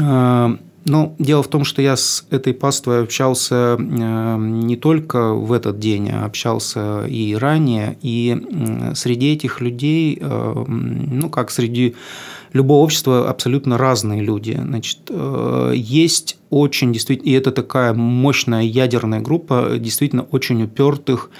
А, 0.00 0.56
ну, 0.84 1.16
дело 1.18 1.42
в 1.42 1.48
том, 1.48 1.64
что 1.64 1.82
я 1.82 1.96
с 1.96 2.24
этой 2.30 2.54
паствой 2.54 3.02
общался 3.02 3.76
э, 3.76 4.36
не 4.38 4.76
только 4.76 5.34
в 5.34 5.52
этот 5.52 5.80
день, 5.80 6.08
а 6.08 6.24
общался 6.24 7.06
и 7.06 7.34
ранее. 7.34 7.98
И 8.02 8.40
среди 8.94 9.32
этих 9.32 9.60
людей, 9.60 10.16
э, 10.20 10.64
ну, 10.68 11.28
как 11.28 11.50
среди 11.50 11.96
любого 12.52 12.84
общества, 12.84 13.28
абсолютно 13.28 13.78
разные 13.78 14.22
люди. 14.22 14.56
Значит, 14.62 15.10
есть 15.74 16.39
очень 16.50 16.92
действительно, 16.92 17.28
и 17.28 17.32
это 17.32 17.52
такая 17.52 17.94
мощная 17.94 18.62
ядерная 18.62 19.20
группа 19.20 19.76
действительно 19.78 20.22
очень 20.22 20.62
упертых 20.64 21.30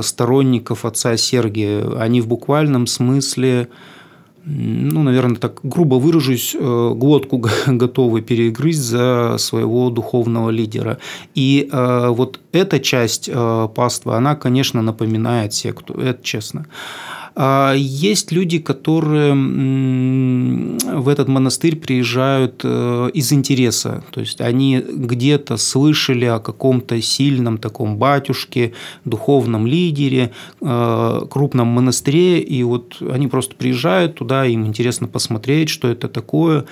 сторонников 0.00 0.86
отца 0.86 1.16
Сергия. 1.18 2.00
Они 2.00 2.22
в 2.22 2.28
буквальном 2.28 2.86
смысле 2.86 3.68
ну, 4.48 5.02
наверное, 5.02 5.36
так 5.36 5.58
грубо 5.64 5.96
выражусь, 5.96 6.54
э, 6.54 6.92
глотку 6.94 7.38
готовы 7.66 8.22
перегрызть 8.22 8.80
за 8.80 9.36
своего 9.38 9.90
духовного 9.90 10.50
лидера. 10.50 10.98
И 11.34 11.68
э, 11.70 12.08
вот 12.10 12.38
эта 12.52 12.78
часть 12.78 13.28
э, 13.32 13.68
паствы, 13.74 14.14
она, 14.14 14.36
конечно, 14.36 14.82
напоминает 14.82 15.52
секту, 15.52 15.94
это 15.94 16.22
честно. 16.22 16.66
А 17.38 17.74
есть 17.74 18.32
люди, 18.32 18.58
которые 18.58 19.34
в 19.34 21.08
этот 21.08 21.28
монастырь 21.28 21.76
приезжают 21.76 22.62
э, 22.64 23.10
из 23.12 23.30
интереса. 23.30 24.02
То 24.10 24.20
есть 24.20 24.40
они 24.40 24.78
где-то 24.78 25.58
слышали 25.58 26.24
о 26.24 26.38
каком-то 26.38 26.98
сильном 27.02 27.58
таком 27.58 27.98
батюшке, 27.98 28.72
духовном 29.04 29.66
лидере, 29.66 30.32
э, 30.62 31.20
крупном 31.30 31.68
монастыре, 31.68 32.40
и 32.40 32.62
вот 32.62 32.96
они 33.02 33.28
просто 33.28 33.54
приезжают 33.54 34.14
туда, 34.14 34.46
им 34.46 34.66
интересно 34.66 35.06
посмотреть, 35.06 35.68
что 35.68 35.88
это 35.88 36.08
такое 36.08 36.64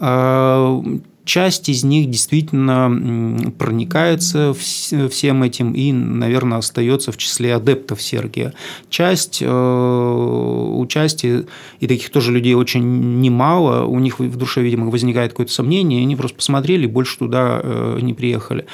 а, 0.00 0.82
Часть 1.28 1.68
из 1.68 1.84
них 1.84 2.08
действительно 2.08 3.52
проникается 3.58 4.54
всем 4.54 5.42
этим 5.42 5.72
и, 5.72 5.92
наверное, 5.92 6.56
остается 6.56 7.12
в 7.12 7.18
числе 7.18 7.54
адептов 7.54 8.00
Сергия. 8.00 8.54
Часть 8.88 9.42
э, 9.42 9.46
участия, 9.46 11.44
и 11.80 11.86
таких 11.86 12.08
тоже 12.08 12.32
людей 12.32 12.54
очень 12.54 13.20
немало, 13.20 13.84
у 13.84 13.98
них 13.98 14.20
в 14.20 14.36
душе, 14.38 14.62
видимо, 14.62 14.88
возникает 14.88 15.32
какое-то 15.32 15.52
сомнение, 15.52 16.00
они 16.00 16.16
просто 16.16 16.38
посмотрели, 16.38 16.86
больше 16.86 17.18
туда 17.18 17.60
э, 17.62 17.98
не 18.00 18.14
приехали. 18.14 18.64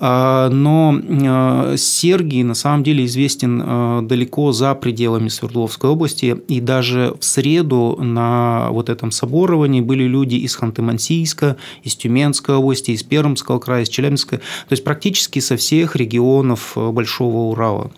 А, 0.00 0.48
но 0.50 1.00
а, 1.26 1.74
Сергий 1.76 2.42
на 2.44 2.54
самом 2.54 2.84
деле 2.84 3.04
известен 3.04 3.62
а, 3.64 4.02
далеко 4.02 4.52
за 4.52 4.74
пределами 4.74 5.28
Свердловской 5.28 5.90
области, 5.90 6.36
и 6.46 6.60
даже 6.60 7.14
в 7.18 7.24
среду 7.24 7.96
на 8.00 8.68
вот 8.70 8.90
этом 8.90 9.10
соборовании 9.10 9.80
были 9.80 10.04
люди 10.04 10.36
из 10.36 10.56
Ханты-Мансийска, 10.56 11.56
из 11.82 11.96
Тюменской 11.96 12.54
области, 12.54 12.92
из 12.92 13.02
Пермского 13.02 13.58
края, 13.58 13.82
из 13.82 13.88
Челябинска, 13.88 14.38
то 14.38 14.72
есть 14.72 14.84
практически 14.84 15.40
со 15.40 15.56
всех 15.56 15.96
регионов 15.96 16.72
Большого 16.76 17.50
Урала. 17.50 17.90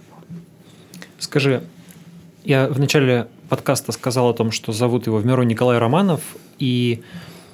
Скажи, 1.19 1.63
я 2.45 2.69
в 2.69 2.81
начале 2.81 3.29
подкаста 3.51 3.93
сказал 3.93 4.31
о 4.31 4.33
том, 4.33 4.53
что 4.53 4.73
зовут 4.73 5.07
его 5.07 5.19
в 5.19 5.27
миру 5.27 5.43
Николай 5.43 5.79
Романов, 5.79 6.23
и 6.59 7.03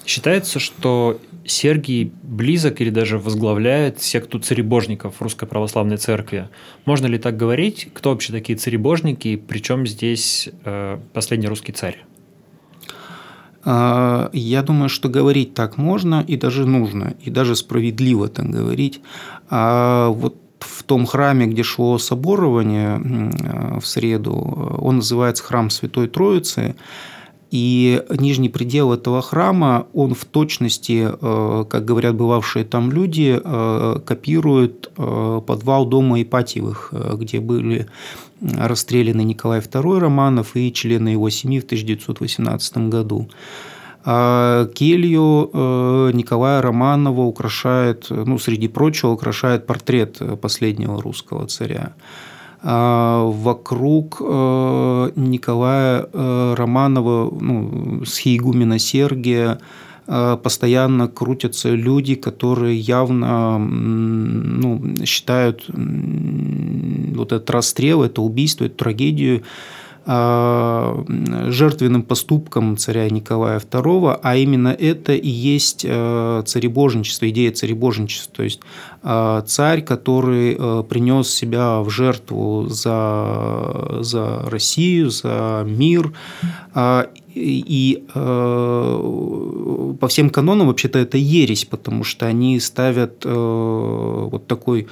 считается, 0.04 0.60
что 0.60 1.18
Сергий 1.46 2.12
близок 2.22 2.80
или 2.80 2.90
даже 2.90 3.18
возглавляет 3.18 4.02
секту 4.02 4.38
царебожников 4.38 5.20
Русской 5.20 5.46
Православной 5.46 5.96
Церкви. 5.96 6.48
Можно 6.84 7.06
ли 7.06 7.18
так 7.18 7.36
говорить? 7.36 7.88
Кто 7.94 8.10
вообще 8.10 8.32
такие 8.32 8.58
царебожники? 8.58 9.36
Причем 9.36 9.86
здесь 9.86 10.48
э, 10.64 10.98
последний 11.12 11.48
русский 11.48 11.72
царь? 11.72 12.04
А, 13.64 14.30
я 14.32 14.62
думаю, 14.62 14.88
что 14.88 15.08
говорить 15.08 15.54
так 15.54 15.76
можно 15.76 16.24
и 16.26 16.36
даже 16.36 16.66
нужно, 16.66 17.14
и 17.20 17.30
даже 17.30 17.56
справедливо 17.56 18.28
так 18.28 18.48
говорить. 18.48 19.00
А 19.50 20.08
вот 20.08 20.36
в 20.60 20.84
том 20.84 21.04
храме, 21.06 21.46
где 21.46 21.62
шло 21.62 21.98
соборование 21.98 23.00
в 23.80 23.86
среду, 23.86 24.34
он 24.80 24.96
называется 24.96 25.42
храм 25.42 25.70
Святой 25.70 26.08
Троицы, 26.08 26.76
и 27.56 28.02
нижний 28.10 28.50
предел 28.50 28.92
этого 28.92 29.22
храма, 29.22 29.86
он 29.94 30.12
в 30.12 30.26
точности, 30.26 31.08
э, 31.10 31.64
как 31.70 31.84
говорят 31.86 32.14
бывавшие 32.14 32.66
там 32.66 32.92
люди, 32.92 33.40
э, 33.42 34.00
копирует 34.04 34.90
э, 34.98 35.40
подвал 35.46 35.86
дома 35.86 36.20
Ипатьевых, 36.20 36.92
где 37.14 37.40
были 37.40 37.86
расстреляны 38.42 39.22
Николай 39.24 39.60
II 39.60 39.98
Романов 39.98 40.54
и 40.54 40.70
члены 40.70 41.08
его 41.08 41.30
семьи 41.30 41.58
в 41.60 41.64
1918 41.64 42.90
году. 42.90 43.30
А 44.04 44.66
келью 44.66 45.50
Николая 46.12 46.60
Романова 46.60 47.22
украшает, 47.22 48.06
ну, 48.10 48.38
среди 48.38 48.68
прочего, 48.68 49.12
украшает 49.12 49.66
портрет 49.66 50.20
последнего 50.40 51.00
русского 51.00 51.46
царя. 51.46 51.94
А, 52.68 53.22
вокруг 53.24 54.20
э, 54.20 55.10
Николая 55.14 56.08
э, 56.12 56.54
Романова, 56.56 57.32
ну, 57.40 58.04
схиегумена 58.04 58.80
Сергия, 58.80 59.60
э, 60.08 60.36
постоянно 60.42 61.06
крутятся 61.06 61.70
люди, 61.70 62.16
которые 62.16 62.76
явно 62.76 63.58
ну, 63.58 64.96
считают 65.04 65.64
вот 65.68 67.30
этот 67.30 67.48
расстрел, 67.50 68.02
это 68.02 68.20
убийство, 68.20 68.64
эту 68.64 68.74
трагедию 68.74 69.44
жертвенным 70.06 72.04
поступком 72.04 72.76
царя 72.76 73.10
Николая 73.10 73.58
II, 73.58 74.20
а 74.22 74.36
именно 74.36 74.68
это 74.68 75.14
и 75.14 75.28
есть 75.28 75.84
э, 75.84 76.42
царебожничество, 76.46 77.28
идея 77.28 77.50
царебожничества, 77.50 78.36
то 78.36 78.42
есть 78.44 78.60
э, 79.02 79.42
царь, 79.46 79.82
который 79.82 80.56
э, 80.56 80.84
принес 80.88 81.28
себя 81.28 81.80
в 81.80 81.90
жертву 81.90 82.66
за, 82.68 83.98
за 84.00 84.44
Россию, 84.48 85.10
за 85.10 85.64
мир, 85.66 86.12
и 87.34 88.02
по 88.14 90.08
всем 90.08 90.30
канонам 90.30 90.68
вообще-то 90.68 90.98
это 90.98 91.18
ересь, 91.18 91.66
потому 91.66 92.02
что 92.04 92.26
они 92.26 92.58
ставят 92.60 93.24
вот 93.24 94.46
такой 94.46 94.86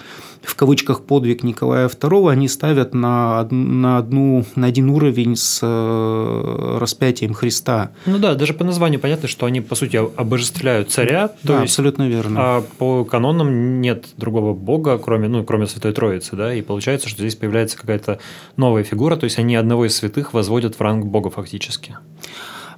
в 0.45 0.55
кавычках 0.57 1.03
подвиг 1.03 1.43
Николая 1.43 1.89
II 1.89 2.31
они 2.31 2.49
ставят 2.49 2.95
на, 2.95 3.47
на, 3.51 3.99
одну, 3.99 4.45
на 4.55 4.67
один 4.67 4.91
уровень 4.91 5.37
с 5.37 5.61
э, 5.63 6.79
распятием 6.79 7.35
Христа. 7.35 7.93
Ну 8.07 8.19
да, 8.19 8.35
даже 8.35 8.55
по 8.55 8.65
названию 8.65 9.01
понятно, 9.01 9.29
что 9.29 9.47
они, 9.47 9.61
по 9.61 9.75
сути, 9.75 9.97
обожествляют 9.97 10.91
царя. 10.91 11.33
да, 11.43 11.63
есть, 11.63 11.73
абсолютно 11.73 12.09
верно. 12.09 12.41
А 12.41 12.65
по 12.79 13.05
канонам 13.05 13.81
нет 13.81 14.07
другого 14.17 14.55
бога, 14.55 14.99
кроме, 14.99 15.29
ну, 15.29 15.45
кроме 15.45 15.67
Святой 15.67 15.93
Троицы, 15.93 16.37
да, 16.37 16.55
и 16.55 16.63
получается, 16.63 17.09
что 17.09 17.21
здесь 17.21 17.37
появляется 17.37 17.77
какая-то 17.77 18.19
новая 18.57 18.85
фигура, 18.85 19.17
то 19.17 19.25
есть 19.25 19.39
они 19.39 19.57
одного 19.57 19.87
из 19.87 19.97
святых 19.97 20.35
возводят 20.35 20.77
в 20.77 20.81
ранг 20.81 21.07
бога 21.07 21.31
фактически. 21.31 21.97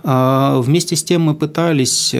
А, 0.08 0.60
вместе 0.60 0.94
с 0.94 1.02
тем 1.02 1.22
мы 1.22 1.34
пытались, 1.34 2.12
э, 2.14 2.18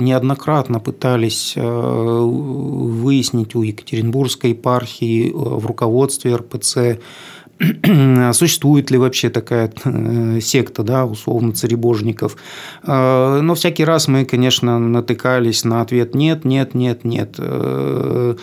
неоднократно 0.00 0.80
пытались 0.80 1.52
э, 1.54 1.62
выяснить 1.62 3.54
у 3.54 3.62
Екатеринбургской 3.62 4.50
епархии 4.50 5.28
э, 5.28 5.32
в 5.32 5.64
руководстве 5.64 6.34
РПЦ 6.34 6.98
существует 8.32 8.90
ли 8.90 8.98
вообще 8.98 9.30
такая 9.30 9.72
э, 9.84 10.40
секта, 10.40 10.82
да, 10.82 11.06
условно, 11.06 11.52
царебожников. 11.52 12.36
А, 12.82 13.40
но 13.40 13.54
всякий 13.54 13.84
раз 13.84 14.08
мы, 14.08 14.24
конечно, 14.24 14.78
натыкались 14.78 15.64
на 15.64 15.80
ответ 15.80 16.14
«нет, 16.14 16.44
нет, 16.44 16.74
нет, 16.74 17.04
нет». 17.04 17.36
Э, 17.38 18.36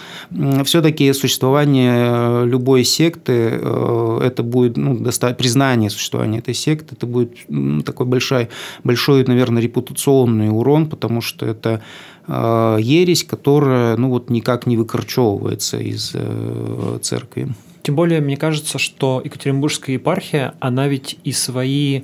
Все-таки 0.63 1.12
существование 1.13 2.45
любой 2.45 2.84
секты, 2.84 3.49
э, 3.51 4.19
это 4.23 4.43
будет 4.43 4.77
ну, 4.77 4.97
признание 5.38 5.89
существования 5.89 6.39
этой 6.39 6.53
секты, 6.53 6.95
это 6.95 7.05
будет 7.05 7.34
такой 7.86 8.05
большой, 8.05 8.49
большой, 8.84 9.25
наверное, 9.25 9.62
репутационный 9.62 10.49
урон, 10.49 10.88
потому 10.88 11.21
что 11.21 11.45
это 11.45 11.82
ересь, 12.27 13.23
которая 13.23 13.97
ну, 13.97 14.10
вот 14.10 14.29
никак 14.29 14.67
не 14.67 14.77
выкорчевывается 14.77 15.77
из 15.79 16.15
церкви. 17.01 17.47
Тем 17.82 17.96
более, 17.96 18.22
мне 18.22 18.38
кажется, 18.38 18.78
что 18.78 19.22
Екатеринбургская 19.24 19.96
епархия, 19.96 20.54
она 20.60 20.88
ведь 20.88 21.18
и 21.24 21.32
свои 21.32 22.04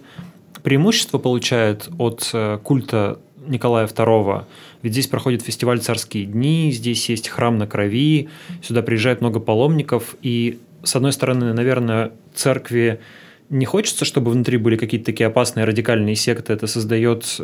преимущества 0.63 1.17
получает 1.17 1.89
от 1.99 2.29
э, 2.33 2.59
культа 2.63 3.19
Николая 3.47 3.87
II. 3.87 4.45
Ведь 4.81 4.93
здесь 4.93 5.07
проходит 5.07 5.41
фестиваль 5.41 5.79
«Царские 5.79 6.25
дни», 6.25 6.71
здесь 6.71 7.09
есть 7.09 7.29
храм 7.29 7.57
на 7.57 7.67
крови, 7.67 8.29
сюда 8.61 8.81
приезжает 8.81 9.21
много 9.21 9.39
паломников, 9.39 10.15
и, 10.21 10.59
с 10.83 10.95
одной 10.95 11.13
стороны, 11.13 11.53
наверное, 11.53 12.11
церкви 12.33 12.99
не 13.49 13.65
хочется, 13.65 14.05
чтобы 14.05 14.31
внутри 14.31 14.57
были 14.57 14.75
какие-то 14.75 15.05
такие 15.05 15.27
опасные 15.27 15.65
радикальные 15.65 16.15
секты. 16.15 16.53
Это 16.53 16.67
создает 16.67 17.39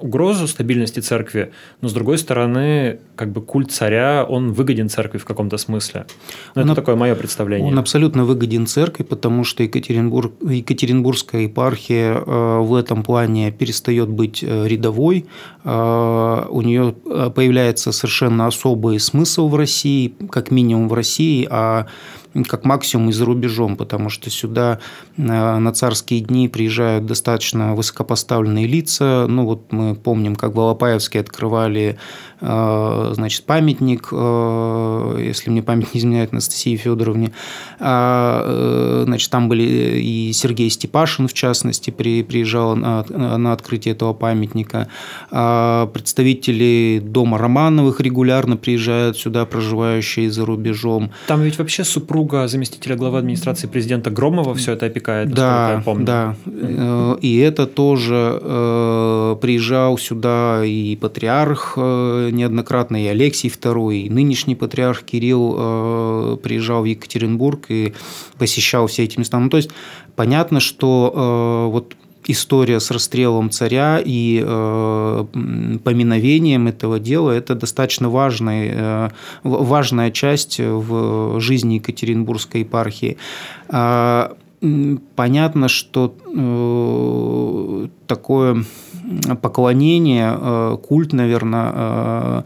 угрозу 0.00 0.48
стабильности 0.48 1.00
церкви, 1.00 1.52
но 1.80 1.88
с 1.88 1.92
другой 1.92 2.18
стороны, 2.18 2.98
как 3.14 3.30
бы 3.30 3.40
культ 3.40 3.70
царя, 3.70 4.26
он 4.28 4.52
выгоден 4.52 4.88
церкви 4.88 5.18
в 5.18 5.24
каком-то 5.24 5.56
смысле. 5.56 6.06
Но 6.54 6.62
он, 6.62 6.68
это 6.68 6.76
такое 6.76 6.96
мое 6.96 7.14
представление. 7.14 7.68
Он 7.68 7.78
абсолютно 7.78 8.24
выгоден 8.24 8.66
церкви, 8.66 9.04
потому 9.04 9.44
что 9.44 9.62
Екатеринбург, 9.62 10.32
Екатеринбургская 10.42 11.42
епархия 11.42 12.14
э, 12.14 12.58
в 12.60 12.74
этом 12.74 13.04
плане 13.04 13.52
перестает 13.52 14.08
быть 14.08 14.42
э, 14.42 14.66
рядовой. 14.66 15.26
Э, 15.62 16.46
у 16.48 16.62
нее 16.62 16.94
появляется 17.34 17.92
совершенно 17.92 18.46
особый 18.46 18.98
смысл 18.98 19.48
в 19.48 19.54
России, 19.54 20.14
как 20.30 20.50
минимум 20.50 20.88
в 20.88 20.94
России, 20.94 21.46
а 21.48 21.86
как 22.42 22.64
максимум 22.64 23.10
и 23.10 23.12
за 23.12 23.24
рубежом, 23.24 23.76
потому 23.76 24.10
что 24.10 24.30
сюда 24.30 24.80
э, 25.16 25.22
на 25.22 25.72
царские 25.72 26.20
дни 26.20 26.48
приезжают 26.48 27.06
достаточно 27.06 27.74
высокопоставленные 27.74 28.66
лица. 28.66 29.26
Ну 29.28 29.44
вот 29.44 29.72
мы 29.72 29.94
помним, 29.94 30.34
как 30.34 30.54
в 30.54 30.60
Алапаевске 30.60 31.20
открывали 31.20 31.98
Э, 32.46 33.12
значит, 33.14 33.44
памятник, 33.44 34.08
э, 34.12 35.16
если 35.20 35.48
мне 35.48 35.62
память 35.62 35.94
не 35.94 36.00
изменяет, 36.00 36.32
Анастасии 36.32 36.76
Федоровне. 36.76 37.32
А, 37.80 39.02
значит, 39.06 39.30
там 39.30 39.48
были 39.48 39.62
и 39.62 40.32
Сергей 40.32 40.68
Степашин, 40.68 41.28
в 41.28 41.32
частности, 41.32 41.90
при, 41.90 42.22
приезжал 42.22 42.76
на, 42.76 43.52
открытие 43.52 43.94
этого 43.94 44.12
памятника. 44.12 44.88
А, 45.30 45.86
представители 45.86 47.00
дома 47.02 47.38
Романовых 47.38 48.00
регулярно 48.00 48.56
приезжают 48.56 49.16
сюда, 49.16 49.46
проживающие 49.46 50.30
за 50.30 50.44
рубежом. 50.44 51.12
Там 51.26 51.42
ведь 51.42 51.58
вообще 51.58 51.84
супруга 52.24 52.48
заместителя 52.48 52.96
главы 52.96 53.18
администрации 53.18 53.66
президента 53.66 54.10
Громова 54.10 54.54
все 54.54 54.72
это 54.72 54.86
опекает, 54.86 55.30
да, 55.30 55.74
я 55.74 55.80
помню. 55.80 56.04
Да, 56.04 56.36
и 57.20 57.38
это 57.38 57.66
тоже 57.66 58.40
приезжал 59.40 59.98
сюда 59.98 60.64
и 60.64 60.96
патриарх 60.96 61.76
неоднократно 61.76 63.02
и 63.02 63.06
Алексий 63.06 63.48
II, 63.48 63.94
и 63.94 64.10
нынешний 64.10 64.54
патриарх 64.54 65.02
Кирилл 65.02 65.56
э, 65.58 66.36
приезжал 66.42 66.82
в 66.82 66.84
Екатеринбург 66.84 67.66
и 67.68 67.92
посещал 68.38 68.86
все 68.86 69.04
эти 69.04 69.18
места. 69.18 69.38
Ну, 69.38 69.48
то 69.48 69.56
есть 69.56 69.70
понятно, 70.16 70.60
что 70.60 71.12
э, 71.14 71.72
вот 71.72 71.94
история 72.26 72.80
с 72.80 72.90
расстрелом 72.90 73.50
царя 73.50 74.00
и 74.04 74.42
э, 74.44 75.24
поминовением 75.84 76.68
этого 76.68 76.98
дела– 76.98 77.30
это 77.32 77.54
достаточно 77.54 78.08
важная, 78.08 78.72
э, 78.74 79.10
важная 79.42 80.10
часть 80.10 80.58
в 80.60 81.40
жизни 81.40 81.74
Екатеринбургской 81.74 82.60
епархии. 82.60 83.16
Э, 83.68 84.30
понятно, 85.16 85.68
что 85.68 86.14
э, 86.26 87.88
такое 88.06 88.64
поклонение, 89.42 90.36
э, 90.38 90.78
культ, 90.82 91.12
наверное, 91.12 91.72
э, 91.74 92.42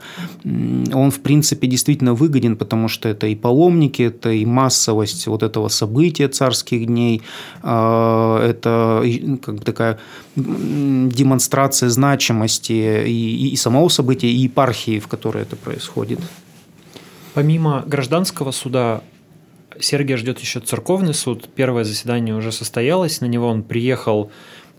он, 0.92 1.10
в 1.10 1.20
принципе, 1.20 1.68
действительно 1.68 2.14
выгоден, 2.14 2.56
потому 2.56 2.88
что 2.88 3.08
это 3.08 3.26
и 3.26 3.34
паломники, 3.34 4.02
это 4.02 4.30
и 4.30 4.44
массовость 4.44 5.26
вот 5.26 5.42
этого 5.42 5.68
события 5.68 6.28
царских 6.28 6.86
дней, 6.86 7.22
это 7.62 9.04
как 9.42 9.64
такая 9.64 9.98
демонстрация 10.36 11.88
значимости 11.90 13.04
и, 13.06 13.50
и 13.50 13.56
самого 13.56 13.88
события, 13.88 14.28
и 14.28 14.36
епархии, 14.36 14.98
в 14.98 15.06
которой 15.08 15.42
это 15.42 15.56
происходит. 15.56 16.20
Помимо 17.34 17.84
гражданского 17.86 18.50
суда, 18.50 19.02
Сергия 19.80 20.16
ждет 20.16 20.40
еще 20.40 20.60
церковный 20.60 21.14
суд. 21.14 21.48
Первое 21.54 21.84
заседание 21.84 22.34
уже 22.34 22.52
состоялось, 22.52 23.20
на 23.20 23.26
него 23.26 23.48
он 23.48 23.62
приехал 23.62 24.30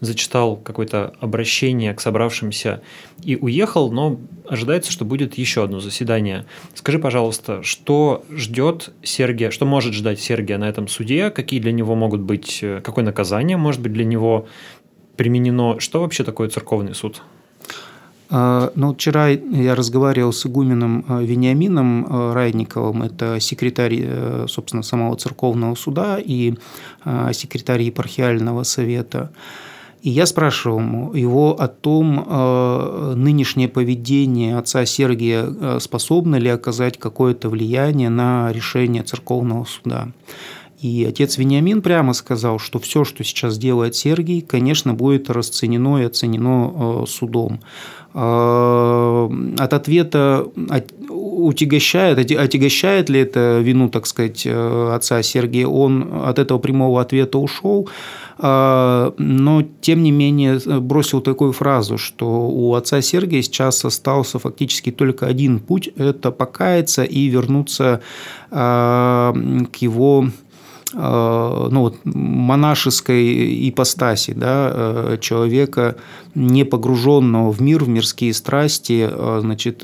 зачитал 0.02 0.56
какое-то 0.58 1.14
обращение 1.20 1.94
к 1.94 2.02
собравшимся 2.02 2.82
и 3.24 3.36
уехал, 3.36 3.92
но 3.92 4.20
ожидается, 4.48 4.92
что 4.92 5.06
будет 5.06 5.38
еще 5.38 5.64
одно 5.64 5.80
заседание. 5.80 6.46
Скажи, 6.74 7.00
пожалуйста, 7.00 7.64
что 7.64 8.24
ждет 8.30 8.92
Сергия, 9.04 9.52
что 9.52 9.66
может 9.66 9.94
ждать 9.94 10.20
Сергия 10.20 10.58
на 10.58 10.70
этом 10.70 10.88
суде, 10.88 11.30
какие 11.30 11.60
для 11.60 11.72
него 11.72 11.96
могут 11.96 12.22
быть, 12.22 12.60
э, 12.62 12.82
какое 12.84 13.04
наказание 13.04 13.58
может 13.58 13.82
быть 13.82 13.94
для 13.94 14.06
него 14.06 14.48
применено, 15.18 15.80
что 15.80 16.02
вообще 16.02 16.24
такое 16.24 16.50
церковный 16.50 16.96
суд? 16.96 17.22
А, 18.30 18.72
ну, 18.76 18.94
вчера 18.94 19.30
я 19.30 19.76
разговаривал 19.76 20.34
с 20.34 20.46
игуменом 20.46 21.06
э, 21.08 21.24
Вениамином 21.24 22.06
э, 22.06 22.34
Райниковым, 22.34 23.04
это 23.04 23.40
секретарь, 23.40 24.48
собственно, 24.48 24.84
самого 24.84 25.16
церковного 25.18 25.76
суда 25.76 26.20
и 26.24 26.54
секретарь 27.32 27.82
епархиального 27.82 28.64
совета. 28.64 29.32
И 30.02 30.10
я 30.10 30.26
спрашивал 30.26 31.14
его 31.14 31.60
о 31.60 31.68
том, 31.68 32.26
э, 32.26 33.14
нынешнее 33.18 33.68
поведение 33.68 34.58
отца 34.58 34.86
Сергия 34.86 35.46
э, 35.46 35.80
способно 35.82 36.38
ли 36.38 36.50
оказать 36.50 36.98
какое-то 36.98 37.50
влияние 37.50 38.10
на 38.10 38.52
решение 38.54 39.04
церковного 39.04 39.66
суда. 39.66 40.08
И 40.82 41.06
отец 41.08 41.38
Вениамин 41.38 41.82
прямо 41.82 42.14
сказал, 42.14 42.58
что 42.58 42.80
все, 42.80 43.04
что 43.04 43.24
сейчас 43.24 43.58
делает 43.58 43.96
Сергий, 43.96 44.42
конечно, 44.42 44.94
будет 44.94 45.30
расценено 45.30 46.02
и 46.02 46.06
оценено 46.06 47.04
э, 47.04 47.06
судом. 47.08 47.60
От 48.12 49.74
ответа 49.74 50.48
утягощает, 51.10 52.18
отягощает 52.18 53.08
ли 53.08 53.20
это 53.20 53.60
вину, 53.60 53.88
так 53.88 54.08
сказать, 54.08 54.48
отца 54.48 55.22
Сергия, 55.22 55.68
он 55.68 56.10
от 56.26 56.40
этого 56.40 56.58
прямого 56.58 57.02
ответа 57.02 57.38
ушел. 57.38 57.88
А, 58.42 59.14
но 59.18 59.64
тем 59.82 60.02
не 60.02 60.12
менее 60.12 60.60
бросил 60.80 61.20
такую 61.20 61.52
фразу, 61.52 61.98
что 61.98 62.48
у 62.48 62.74
отца 62.74 63.02
Сергия 63.02 63.42
сейчас 63.42 63.84
остался 63.84 64.40
фактически 64.40 64.92
только 64.92 65.28
один 65.28 65.60
путь– 65.60 65.90
это 65.98 66.32
покаяться 66.32 67.04
и 67.04 67.28
вернуться 67.28 68.02
а, 68.50 69.34
к 69.74 69.76
его 69.78 70.26
а, 70.26 70.30
ну, 70.94 71.80
вот, 71.82 71.98
монашеской 72.04 73.70
ипостаси 73.70 74.34
да, 74.34 75.18
человека, 75.22 75.96
не 76.36 76.64
погруженного 76.64 77.52
в 77.52 77.62
мир, 77.62 77.84
в 77.84 77.90
мирские 77.90 78.34
страсти. 78.34 79.10
Значит, 79.42 79.84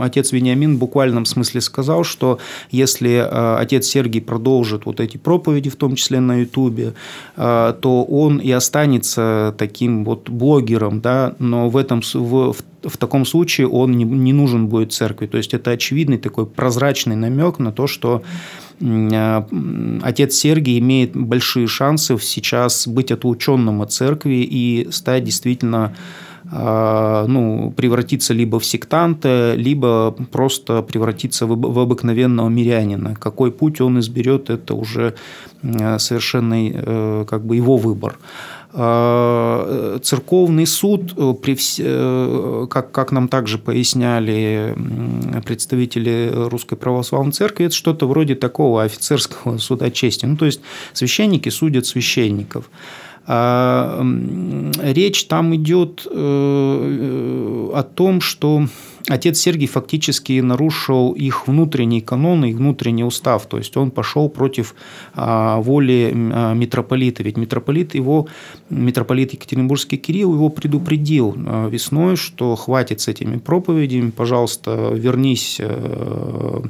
отец 0.00 0.32
Вениамин 0.32 0.76
в 0.76 0.78
буквальном 0.78 1.24
смысле 1.24 1.60
сказал, 1.60 2.04
что 2.04 2.38
если 2.70 3.26
отец 3.58 3.86
Сергий 3.86 4.20
продолжит 4.20 4.86
вот 4.86 5.00
эти 5.00 5.16
проповеди, 5.16 5.70
в 5.70 5.76
том 5.76 5.94
числе 5.96 6.20
на 6.20 6.40
Ютубе, 6.40 6.94
то 7.36 8.06
он 8.08 8.38
и 8.38 8.50
останется 8.50 9.54
таким 9.58 10.04
вот 10.04 10.30
блогером, 10.30 11.00
да, 11.00 11.34
но 11.38 11.68
в, 11.68 11.76
этом, 11.76 12.02
в, 12.14 12.54
в 12.82 12.96
таком 12.98 13.24
случае 13.26 13.68
он 13.68 13.92
не, 13.92 14.04
не 14.04 14.32
нужен 14.32 14.68
будет 14.68 14.92
церкви. 14.92 15.26
То 15.26 15.38
есть 15.38 15.54
это 15.54 15.72
очевидный 15.72 16.18
такой 16.18 16.46
прозрачный 16.46 17.16
намек 17.16 17.58
на 17.58 17.72
то, 17.72 17.86
что 17.86 18.22
Э, 18.22 18.67
отец 18.80 20.34
Сергий 20.34 20.78
имеет 20.78 21.16
большие 21.16 21.66
шансы 21.66 22.16
сейчас 22.18 22.86
быть 22.86 23.10
отлученным 23.10 23.82
от 23.82 23.92
церкви 23.92 24.46
и 24.48 24.88
стать 24.90 25.24
действительно 25.24 25.96
э, 26.50 27.24
ну, 27.28 27.72
превратиться 27.76 28.34
либо 28.34 28.58
в 28.60 28.64
сектанта, 28.64 29.54
либо 29.56 30.12
просто 30.30 30.82
превратиться 30.82 31.46
в, 31.46 31.78
обыкновенного 31.78 32.48
мирянина. 32.48 33.14
Какой 33.16 33.50
путь 33.50 33.80
он 33.80 33.98
изберет, 33.98 34.50
это 34.50 34.74
уже 34.74 35.14
э, 35.62 35.98
совершенно 35.98 37.24
как 37.28 37.44
бы 37.44 37.56
его 37.56 37.76
выбор. 37.76 38.18
А, 38.72 39.98
церковный 40.02 40.66
суд, 40.66 41.14
э. 41.16 41.34
Э, 41.78 42.66
как, 42.68 42.92
как 42.92 43.12
нам 43.12 43.28
также 43.28 43.58
поясняли 43.58 44.76
представители 45.44 46.30
Русской 46.34 46.76
Православной 46.76 47.32
Церкви, 47.32 47.66
это 47.66 47.74
что-то 47.74 48.06
вроде 48.06 48.34
такого 48.34 48.82
офицерского 48.82 49.58
суда 49.58 49.90
чести. 49.90 50.26
Ну, 50.26 50.36
то 50.36 50.44
есть 50.44 50.60
священники 50.92 51.48
судят 51.48 51.86
священников. 51.86 52.68
А, 53.26 54.02
речь 54.82 55.24
там 55.26 55.54
идет 55.54 56.06
э, 56.10 57.70
о 57.74 57.82
том, 57.82 58.20
что 58.20 58.66
отец 59.08 59.38
Сергий 59.38 59.66
фактически 59.66 60.40
нарушил 60.40 61.12
их 61.12 61.48
внутренний 61.48 62.00
канон, 62.00 62.44
их 62.44 62.56
внутренний 62.56 63.04
устав. 63.04 63.46
То 63.46 63.58
есть 63.58 63.76
он 63.76 63.90
пошел 63.90 64.28
против 64.28 64.74
а, 65.14 65.58
воли 65.60 66.12
а, 66.14 66.54
митрополита. 66.54 67.22
Ведь 67.22 67.36
митрополит 67.36 67.94
его, 67.94 68.28
митрополит 68.70 69.32
Екатеринбургский 69.32 69.98
Кирилл 69.98 70.34
его 70.34 70.48
предупредил 70.48 71.34
а, 71.36 71.68
весной, 71.68 72.16
что 72.16 72.54
хватит 72.56 73.00
с 73.00 73.08
этими 73.08 73.38
проповедями, 73.38 74.10
пожалуйста, 74.10 74.90
вернись 74.94 75.56
э, 75.60 76.60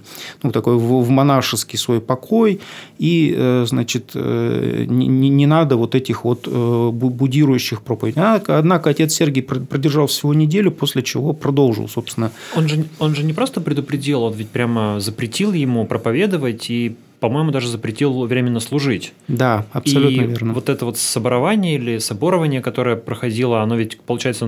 ну, 0.43 0.53
такой 0.53 0.77
в 0.77 1.11
монашеский 1.11 1.79
свой 1.79 2.01
покой 2.01 2.61
и, 2.99 3.35
э, 3.37 3.65
значит, 3.67 4.13
э, 4.15 4.85
не, 4.89 5.09
не 5.09 5.47
надо 5.47 5.77
вот 5.77 5.95
этих 5.95 6.25
вот 6.25 6.49
будирующих 6.49 7.83
проповедей. 7.83 8.21
Однако 8.47 8.91
отец 8.91 9.13
Сергий 9.13 9.43
продержал 9.43 10.07
всего 10.07 10.35
неделю, 10.35 10.71
после 10.71 11.03
чего 11.03 11.33
продолжил, 11.33 11.89
собственно, 11.89 12.28
он 12.55 12.69
же, 12.69 12.85
он 12.99 13.15
же 13.15 13.25
не 13.25 13.33
просто 13.33 13.61
предупредил, 13.61 14.23
он 14.23 14.35
ведь 14.35 14.49
прямо 14.49 15.01
запретил 15.01 15.53
ему 15.53 15.87
проповедовать 15.87 16.71
и 16.71 16.97
по-моему, 17.21 17.51
даже 17.51 17.69
запретил 17.69 18.27
временно 18.27 18.61
служить. 18.61 19.13
Да, 19.27 19.67
абсолютно 19.73 20.23
и 20.23 20.27
верно. 20.27 20.53
вот 20.53 20.69
это 20.69 20.85
вот 20.85 20.99
соборование 20.99 21.75
или 21.75 21.99
соборование, 21.99 22.61
которое 22.61 22.95
проходило, 22.95 23.61
оно 23.61 23.75
ведь, 23.75 24.01
получается, 24.01 24.47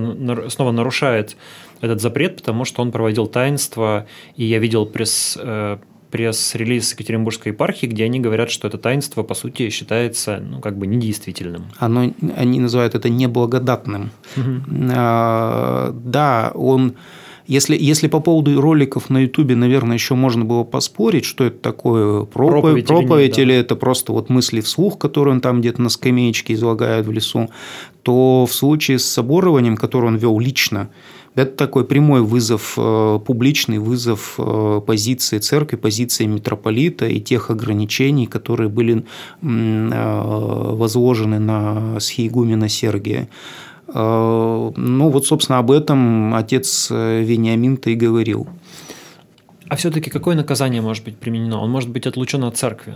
снова 0.49 0.71
нарушает 0.71 1.35
этот 1.81 2.01
запрет, 2.01 2.37
потому 2.37 2.63
что 2.63 2.81
он 2.81 2.91
проводил 2.91 3.27
таинство, 3.27 4.05
и 4.37 4.45
я 4.45 4.59
видел 4.59 4.85
пресс, 4.85 5.37
э, 5.41 5.79
пресс-релиз 6.11 6.91
Екатеринбургской 6.93 7.51
епархии, 7.51 7.87
где 7.87 8.05
они 8.05 8.19
говорят, 8.19 8.51
что 8.51 8.67
это 8.67 8.77
таинство, 8.77 9.23
по 9.23 9.33
сути, 9.33 9.69
считается 9.69 10.39
ну, 10.39 10.59
как 10.59 10.77
бы 10.77 10.85
недействительным. 10.85 11.65
Оно, 11.77 12.13
они 12.35 12.59
называют 12.59 12.95
это 12.95 13.09
неблагодатным. 13.09 14.11
Угу. 14.37 14.91
А, 14.93 15.91
да, 15.93 16.51
он 16.53 16.95
если, 17.47 17.77
если 17.79 18.07
по 18.07 18.19
поводу 18.19 18.59
роликов 18.59 19.09
на 19.09 19.19
Ютубе, 19.19 19.55
наверное, 19.55 19.95
еще 19.95 20.15
можно 20.15 20.45
было 20.45 20.63
поспорить, 20.63 21.25
что 21.25 21.45
это 21.45 21.57
такое 21.57 22.23
проповедь, 22.23 22.85
проповедь, 22.85 22.87
проповедь 22.87 23.37
или, 23.37 23.45
нет, 23.45 23.47
да. 23.47 23.53
или 23.53 23.55
это 23.55 23.75
просто 23.75 24.13
вот 24.13 24.29
мысли 24.29 24.61
вслух, 24.61 24.97
которые 24.97 25.35
он 25.35 25.41
там 25.41 25.61
где-то 25.61 25.81
на 25.81 25.89
скамеечке 25.89 26.53
излагает 26.53 27.05
в 27.05 27.11
лесу, 27.11 27.49
то 28.03 28.45
в 28.45 28.53
случае 28.53 28.99
с 28.99 29.05
соборованием, 29.05 29.77
который 29.77 30.07
он 30.07 30.17
вел 30.17 30.39
лично, 30.39 30.89
это 31.33 31.55
такой 31.55 31.85
прямой 31.85 32.21
вызов, 32.21 32.73
э, 32.77 33.19
публичный 33.25 33.77
вызов 33.77 34.35
э, 34.37 34.81
позиции 34.85 35.39
церкви, 35.39 35.77
позиции 35.77 36.25
митрополита 36.25 37.07
и 37.07 37.21
тех 37.21 37.49
ограничений, 37.49 38.27
которые 38.27 38.69
были 38.69 39.05
э, 39.41 40.21
возложены 40.73 41.39
на 41.39 41.99
схиегумена 42.01 42.67
Сергия. 42.67 43.29
Э, 43.93 44.71
ну, 44.75 45.09
вот, 45.09 45.25
собственно, 45.25 45.59
об 45.59 45.71
этом 45.71 46.33
отец 46.33 46.87
э, 46.91 47.21
Вениамин-то 47.23 47.89
и 47.89 47.95
говорил. 47.95 48.47
А 49.67 49.77
все-таки 49.77 50.09
какое 50.09 50.35
наказание 50.35 50.81
может 50.81 51.05
быть 51.05 51.17
применено? 51.17 51.61
Он 51.61 51.71
может 51.71 51.89
быть 51.89 52.05
отлучен 52.05 52.43
от 52.43 52.57
церкви? 52.57 52.95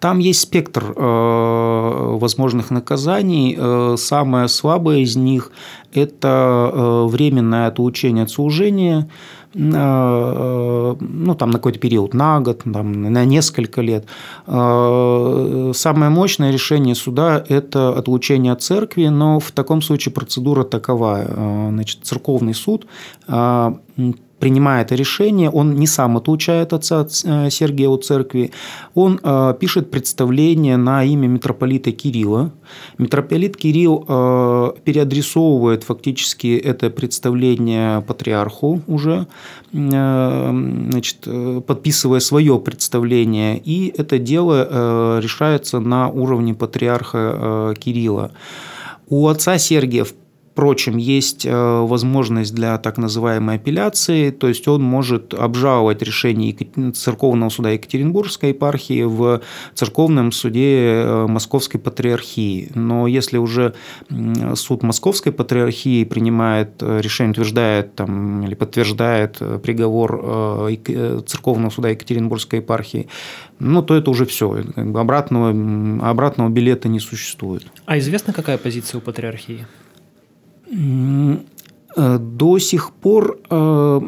Там 0.00 0.18
есть 0.18 0.40
спектр 0.40 0.82
э, 0.96 2.16
возможных 2.18 2.70
наказаний. 2.70 3.56
Самое 3.96 4.48
слабое 4.48 4.98
из 4.98 5.14
них– 5.14 5.52
это 5.94 7.06
временное 7.08 7.68
отлучение 7.68 8.24
от 8.24 8.30
служения– 8.30 9.08
ну, 9.54 11.34
там, 11.38 11.50
на 11.50 11.58
какой-то 11.58 11.78
период, 11.78 12.14
на 12.14 12.40
год, 12.40 12.62
там, 12.64 13.02
на 13.12 13.24
несколько 13.24 13.80
лет. 13.80 14.06
Э, 14.46 15.72
самое 15.74 16.10
мощное 16.10 16.50
решение 16.50 16.94
суда– 16.94 17.44
это 17.48 17.90
отлучение 17.90 18.52
от 18.52 18.62
церкви, 18.62 19.06
но 19.06 19.40
в 19.40 19.52
таком 19.52 19.82
случае 19.82 20.12
процедура 20.12 20.64
такова. 20.64 21.24
Э, 21.26 21.68
значит, 21.70 22.00
церковный 22.04 22.54
суд 22.54 22.86
принимая 24.38 24.82
это 24.82 24.94
решение, 24.94 25.50
он 25.50 25.76
не 25.76 25.86
сам 25.86 26.16
отлучает 26.16 26.72
отца 26.72 27.06
э, 27.24 27.50
Сергия 27.50 27.88
от 27.88 28.04
церкви, 28.04 28.52
он 28.94 29.18
э, 29.22 29.54
пишет 29.58 29.90
представление 29.90 30.76
на 30.76 31.04
имя 31.04 31.26
митрополита 31.26 31.92
Кирилла. 31.92 32.52
Митрополит 32.98 33.56
Кирилл 33.56 34.04
э, 34.06 34.72
переадресовывает 34.84 35.84
фактически 35.84 36.56
это 36.56 36.90
представление 36.90 38.02
патриарху 38.02 38.82
уже, 38.86 39.26
значит, 39.72 41.28
подписывая 41.66 42.20
свое 42.20 42.58
представление, 42.58 43.58
и 43.58 43.92
это 43.96 44.18
дело 44.18 45.20
решается 45.20 45.80
на 45.80 46.08
уровне 46.08 46.54
патриарха 46.54 47.74
Кирилла. 47.78 48.32
У 49.08 49.28
отца 49.28 49.58
Сергия 49.58 50.04
в 50.04 50.14
Впрочем, 50.56 50.96
есть 50.96 51.44
э, 51.44 51.52
возможность 51.52 52.54
для 52.54 52.78
так 52.78 52.96
называемой 52.96 53.56
апелляции, 53.56 54.30
то 54.30 54.48
есть 54.48 54.66
он 54.68 54.82
может 54.82 55.34
обжаловать 55.34 56.00
решение 56.00 56.56
Церковного 56.94 57.50
суда 57.50 57.72
Екатеринбургской 57.72 58.48
епархии 58.48 59.02
в 59.02 59.42
Церковном 59.74 60.32
суде 60.32 61.02
э, 61.02 61.26
Московской 61.26 61.78
Патриархии. 61.78 62.70
Но 62.74 63.06
если 63.06 63.36
уже 63.36 63.74
суд 64.54 64.82
Московской 64.82 65.30
Патриархии 65.30 66.04
принимает 66.04 66.70
э, 66.80 67.02
решение, 67.02 67.32
утверждает 67.32 67.94
там, 67.94 68.46
или 68.46 68.54
подтверждает 68.54 69.36
приговор 69.62 70.70
Церковного 71.26 71.68
суда 71.68 71.90
Екатеринбургской 71.90 72.60
епархии, 72.60 73.08
ну, 73.58 73.82
то 73.82 73.94
это 73.94 74.10
уже 74.10 74.24
все. 74.24 74.64
Как 74.74 74.90
бы 74.90 75.00
обратного, 75.00 75.50
обратного 76.08 76.48
билета 76.48 76.88
не 76.88 76.98
существует. 76.98 77.66
А 77.84 77.98
известно, 77.98 78.32
какая 78.32 78.56
позиция 78.56 78.98
у 78.98 79.00
Патриархии? 79.02 79.66
Э, 80.70 82.18
до 82.18 82.58
сих 82.58 82.92
пор 82.92 83.38
э, 83.48 84.00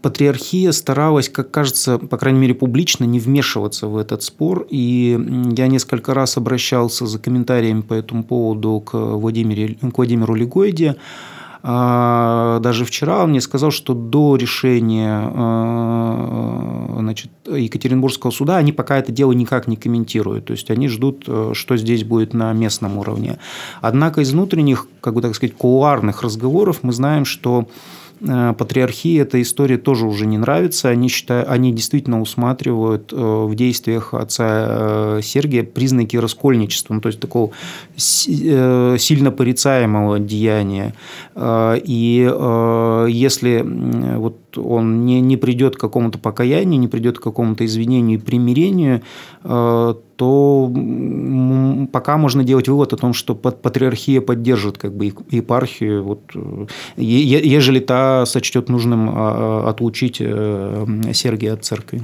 патриархия 0.00 0.72
старалась, 0.72 1.28
как 1.28 1.50
кажется, 1.50 1.98
по 1.98 2.16
крайней 2.16 2.40
мере, 2.40 2.54
публично 2.54 3.04
не 3.04 3.20
вмешиваться 3.20 3.86
в 3.86 3.96
этот 3.96 4.22
спор. 4.22 4.66
И 4.70 5.18
я 5.56 5.66
несколько 5.68 6.14
раз 6.14 6.36
обращался 6.36 7.06
за 7.06 7.18
комментариями 7.18 7.82
по 7.82 7.94
этому 7.94 8.24
поводу 8.24 8.80
к, 8.80 8.96
Владимире, 8.96 9.74
к 9.74 9.96
Владимиру 9.96 10.34
Легойде. 10.34 10.96
А, 11.64 12.58
даже 12.60 12.84
вчера 12.84 13.22
он 13.22 13.30
мне 13.30 13.40
сказал, 13.40 13.70
что 13.70 13.94
до 13.94 14.36
решения 14.36 15.30
а, 15.32 16.96
значит, 16.98 17.30
Екатеринбургского 17.46 18.30
суда 18.30 18.56
они 18.56 18.72
пока 18.72 18.98
это 18.98 19.12
дело 19.12 19.32
никак 19.32 19.68
не 19.68 19.76
комментируют. 19.76 20.46
То 20.46 20.52
есть 20.52 20.70
они 20.70 20.88
ждут, 20.88 21.24
э, 21.26 21.52
что 21.54 21.76
здесь 21.76 22.04
будет 22.04 22.34
на 22.34 22.52
местном 22.52 22.98
уровне. 22.98 23.38
Однако 23.80 24.22
из 24.22 24.32
внутренних, 24.32 24.88
как 25.00 25.14
бы 25.14 25.22
так 25.22 25.34
сказать, 25.34 25.54
кулуарных 25.56 26.22
разговоров 26.22 26.80
мы 26.82 26.92
знаем, 26.92 27.24
что 27.24 27.68
патриархии 28.56 29.20
эта 29.20 29.42
история 29.42 29.78
тоже 29.78 30.06
уже 30.06 30.26
не 30.26 30.38
нравится. 30.38 30.88
Они, 30.88 31.08
считают, 31.08 31.48
они 31.48 31.72
действительно 31.72 32.20
усматривают 32.20 33.12
э, 33.12 33.16
в 33.16 33.54
действиях 33.54 34.14
отца 34.14 34.46
э, 34.46 35.20
Сергия 35.22 35.64
признаки 35.64 36.16
раскольничества, 36.16 36.94
ну, 36.94 37.00
то 37.00 37.08
есть 37.08 37.20
такого 37.20 37.50
сильно 37.96 39.30
порицаемого 39.30 40.18
деяния. 40.18 40.94
И 41.36 42.32
если 43.10 43.64
вот 44.16 44.36
он 44.56 45.06
не, 45.06 45.20
не 45.20 45.36
придет 45.36 45.76
к 45.76 45.80
какому-то 45.80 46.18
покаянию, 46.18 46.78
не 46.78 46.88
придет 46.88 47.18
к 47.18 47.22
какому-то 47.22 47.64
извинению 47.64 48.18
и 48.18 48.22
примирению, 48.22 49.02
то 50.22 50.72
пока 51.90 52.16
можно 52.16 52.44
делать 52.44 52.68
вывод 52.68 52.92
о 52.92 52.96
том, 52.96 53.12
что 53.12 53.34
патриархия 53.34 54.20
поддержит 54.20 54.78
как 54.78 54.94
бы 54.94 55.06
епархию, 55.06 56.04
вот, 56.04 56.20
ежели 56.96 57.80
та 57.80 58.24
сочтет 58.24 58.68
нужным 58.68 59.10
а, 59.10 59.64
а, 59.64 59.70
отлучить 59.70 60.18
э, 60.20 60.86
Сергия 61.12 61.54
от 61.54 61.64
церкви. 61.64 62.02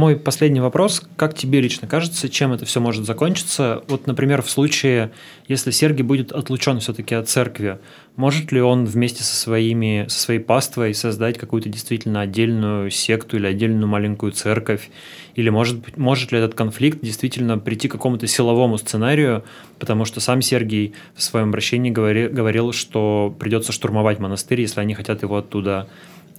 Мой 0.00 0.16
последний 0.16 0.60
вопрос. 0.60 1.02
Как 1.16 1.34
тебе 1.34 1.60
лично 1.60 1.86
кажется, 1.86 2.30
чем 2.30 2.54
это 2.54 2.64
все 2.64 2.80
может 2.80 3.04
закончиться? 3.04 3.84
Вот, 3.86 4.06
например, 4.06 4.40
в 4.40 4.48
случае, 4.48 5.10
если 5.46 5.72
Сергий 5.72 6.02
будет 6.02 6.32
отлучен 6.32 6.80
все-таки 6.80 7.14
от 7.14 7.28
церкви, 7.28 7.80
может 8.16 8.50
ли 8.50 8.62
он 8.62 8.86
вместе 8.86 9.22
со, 9.22 9.36
своими, 9.36 10.06
со 10.08 10.18
своей 10.18 10.40
паствой 10.40 10.94
создать 10.94 11.36
какую-то 11.36 11.68
действительно 11.68 12.22
отдельную 12.22 12.90
секту 12.90 13.36
или 13.36 13.46
отдельную 13.46 13.88
маленькую 13.88 14.32
церковь? 14.32 14.88
Или 15.34 15.50
может, 15.50 15.98
может 15.98 16.32
ли 16.32 16.38
этот 16.38 16.54
конфликт 16.54 17.00
действительно 17.02 17.58
прийти 17.58 17.88
к 17.88 17.92
какому-то 17.92 18.26
силовому 18.26 18.78
сценарию, 18.78 19.44
потому 19.78 20.06
что 20.06 20.20
сам 20.20 20.40
Сергий 20.40 20.94
в 21.14 21.22
своем 21.22 21.50
обращении 21.50 21.90
говори, 21.90 22.28
говорил, 22.28 22.72
что 22.72 23.36
придется 23.38 23.72
штурмовать 23.72 24.18
монастырь, 24.18 24.62
если 24.62 24.80
они 24.80 24.94
хотят 24.94 25.20
его 25.20 25.36
оттуда 25.36 25.88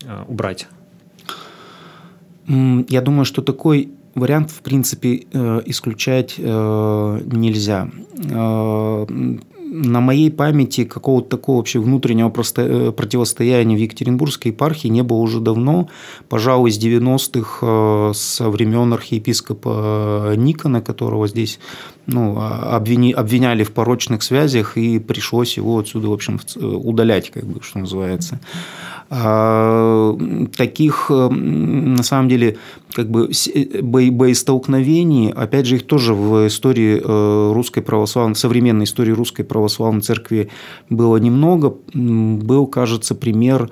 э, 0.03 0.23
убрать? 0.27 0.65
Я 2.89 3.01
думаю, 3.01 3.25
что 3.25 3.41
такой 3.41 3.89
вариант, 4.15 4.51
в 4.51 4.61
принципе, 4.61 5.23
э, 5.31 5.61
исключать 5.65 6.35
э, 6.37 7.21
нельзя. 7.25 7.89
Э, 8.29 9.05
на 9.73 10.01
моей 10.01 10.29
памяти 10.29 10.83
какого-то 10.83 11.29
такого 11.29 11.57
вообще 11.57 11.79
внутреннего 11.79 12.27
противостояния 12.29 13.77
в 13.77 13.79
Екатеринбургской 13.79 14.51
епархии 14.51 14.89
не 14.89 15.01
было 15.01 15.19
уже 15.19 15.39
давно, 15.39 15.87
пожалуй, 16.27 16.71
с 16.71 16.77
90-х, 16.77 18.13
со 18.13 18.49
времен 18.49 18.91
архиепископа 18.91 20.33
Никона, 20.35 20.81
которого 20.81 21.25
здесь 21.29 21.57
ну, 22.05 22.37
обвини, 22.37 23.13
обвиняли 23.13 23.63
в 23.63 23.71
порочных 23.71 24.23
связях, 24.23 24.77
и 24.77 24.99
пришлось 24.99 25.55
его 25.55 25.79
отсюда, 25.79 26.09
в 26.09 26.13
общем, 26.13 26.41
удалять, 26.57 27.29
как 27.29 27.45
бы, 27.45 27.61
что 27.63 27.79
называется. 27.79 28.41
А, 28.43 28.90
таких, 29.11 31.07
э, 31.09 31.27
на 31.29 32.01
самом 32.01 32.29
деле, 32.29 32.57
как 32.93 33.09
бы 33.09 33.29
э, 33.29 33.81
боестолкновений, 33.81 35.31
опять 35.31 35.65
же, 35.65 35.75
их 35.75 35.85
тоже 35.85 36.13
в 36.13 36.47
истории 36.47 37.01
э, 37.03 37.53
русской 37.53 37.81
православной, 37.81 38.35
современной 38.35 38.85
истории 38.85 39.11
русской 39.11 39.43
православной 39.43 40.01
церкви 40.01 40.49
было 40.89 41.17
немного. 41.17 41.75
Был, 41.93 42.67
кажется, 42.67 43.13
пример 43.13 43.69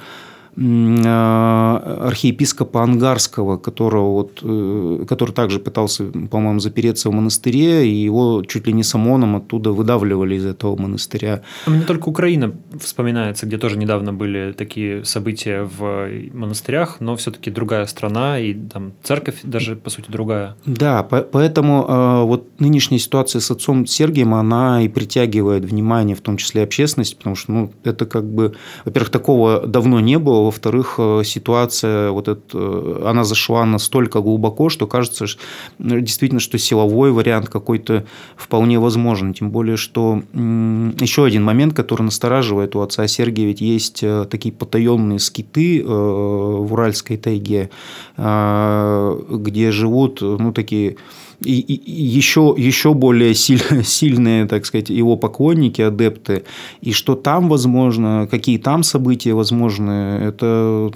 архиепископа 0.56 2.84
Ангарского, 2.84 3.58
которого 3.58 4.14
вот, 4.14 4.40
э, 4.44 5.06
который 5.08 5.32
также 5.32 5.60
пытался, 5.60 6.06
по-моему, 6.06 6.60
запереться 6.60 7.10
в 7.10 7.14
монастыре, 7.14 7.88
и 7.88 7.94
его 7.94 8.44
чуть 8.48 8.68
ли 8.68 8.74
не 8.74 8.84
с 8.84 8.94
ОМОНом 8.96 9.38
оттуда 9.38 9.72
выдавливали 9.72 10.36
из 10.36 10.46
этого 10.46 10.76
монастыря. 10.76 11.44
А 11.66 11.70
мне 11.70 11.84
только 11.84 12.10
Украина 12.10 12.54
вспоминается, 12.80 13.46
где 13.46 13.58
тоже 13.58 13.78
недавно 13.78 14.14
были 14.14 14.54
такие 14.54 15.06
события 15.06 15.64
в 15.64 16.10
монастырях, 16.34 16.98
но 17.00 17.16
все-таки 17.16 17.52
другая 17.52 17.86
страна, 17.86 18.40
и 18.40 18.54
там 18.54 18.94
церковь 19.04 19.40
даже, 19.44 19.76
по 19.76 19.90
сути, 19.90 20.12
другая. 20.12 20.56
Да, 20.66 21.04
поэтому 21.04 21.86
э, 21.88 22.24
вот 22.24 22.48
нынешняя 22.60 23.00
ситуация 23.00 23.40
с 23.40 23.52
отцом 23.52 23.86
Сергием, 23.86 24.34
она 24.34 24.82
и 24.82 24.88
притягивает 24.88 25.66
внимание, 25.66 26.16
в 26.16 26.22
том 26.22 26.38
числе 26.38 26.64
общественности, 26.64 27.16
потому 27.16 27.36
что 27.36 27.52
ну, 27.52 27.74
это 27.84 28.06
как 28.06 28.26
бы, 28.26 28.56
во-первых, 28.86 29.12
такого 29.12 29.66
давно 29.66 30.00
не 30.00 30.20
было, 30.20 30.49
во-вторых, 30.50 30.96
э, 30.98 31.22
ситуация 31.24 32.12
вот 32.12 32.28
эта, 32.28 32.42
э, 32.54 33.04
она 33.06 33.24
зашла 33.24 33.66
настолько 33.66 34.22
глубоко, 34.22 34.70
что 34.70 34.88
кажется 34.88 35.28
что, 35.28 35.42
ну, 35.78 36.00
действительно, 36.00 36.40
что 36.40 36.58
силовой 36.58 37.12
вариант 37.12 37.50
какой-то 37.50 38.06
вполне 38.36 38.80
возможен. 38.80 39.34
Тем 39.34 39.52
более, 39.52 39.78
что 39.78 40.22
еще 40.34 41.26
один 41.26 41.44
момент, 41.44 41.74
который 41.74 42.04
настораживает 42.04 42.76
у 42.76 42.82
отца 42.82 43.08
Сергия, 43.08 43.46
ведь 43.46 43.62
есть 43.62 44.04
э, 44.04 44.26
такие 44.30 44.54
потаенные 44.54 45.20
скиты 45.20 45.84
в 45.84 46.74
Уральской 46.74 47.18
тайге, 47.18 47.70
где 48.18 49.72
живут 49.72 50.22
ну, 50.22 50.52
такие 50.54 50.98
и, 51.42 51.60
и 51.62 52.04
еще, 52.04 52.54
еще 52.58 52.94
более 52.94 53.34
сильные, 53.34 53.84
сильные, 53.86 54.46
так 54.46 54.66
сказать, 54.66 54.90
его 54.90 55.16
поклонники, 55.16 55.82
адепты, 55.82 56.44
и 56.82 56.92
что 56.92 57.16
там 57.16 57.50
возможно, 57.50 58.28
какие 58.30 58.58
там 58.58 58.84
события 58.84 59.34
возможны, 59.34 60.29
это 60.30 60.92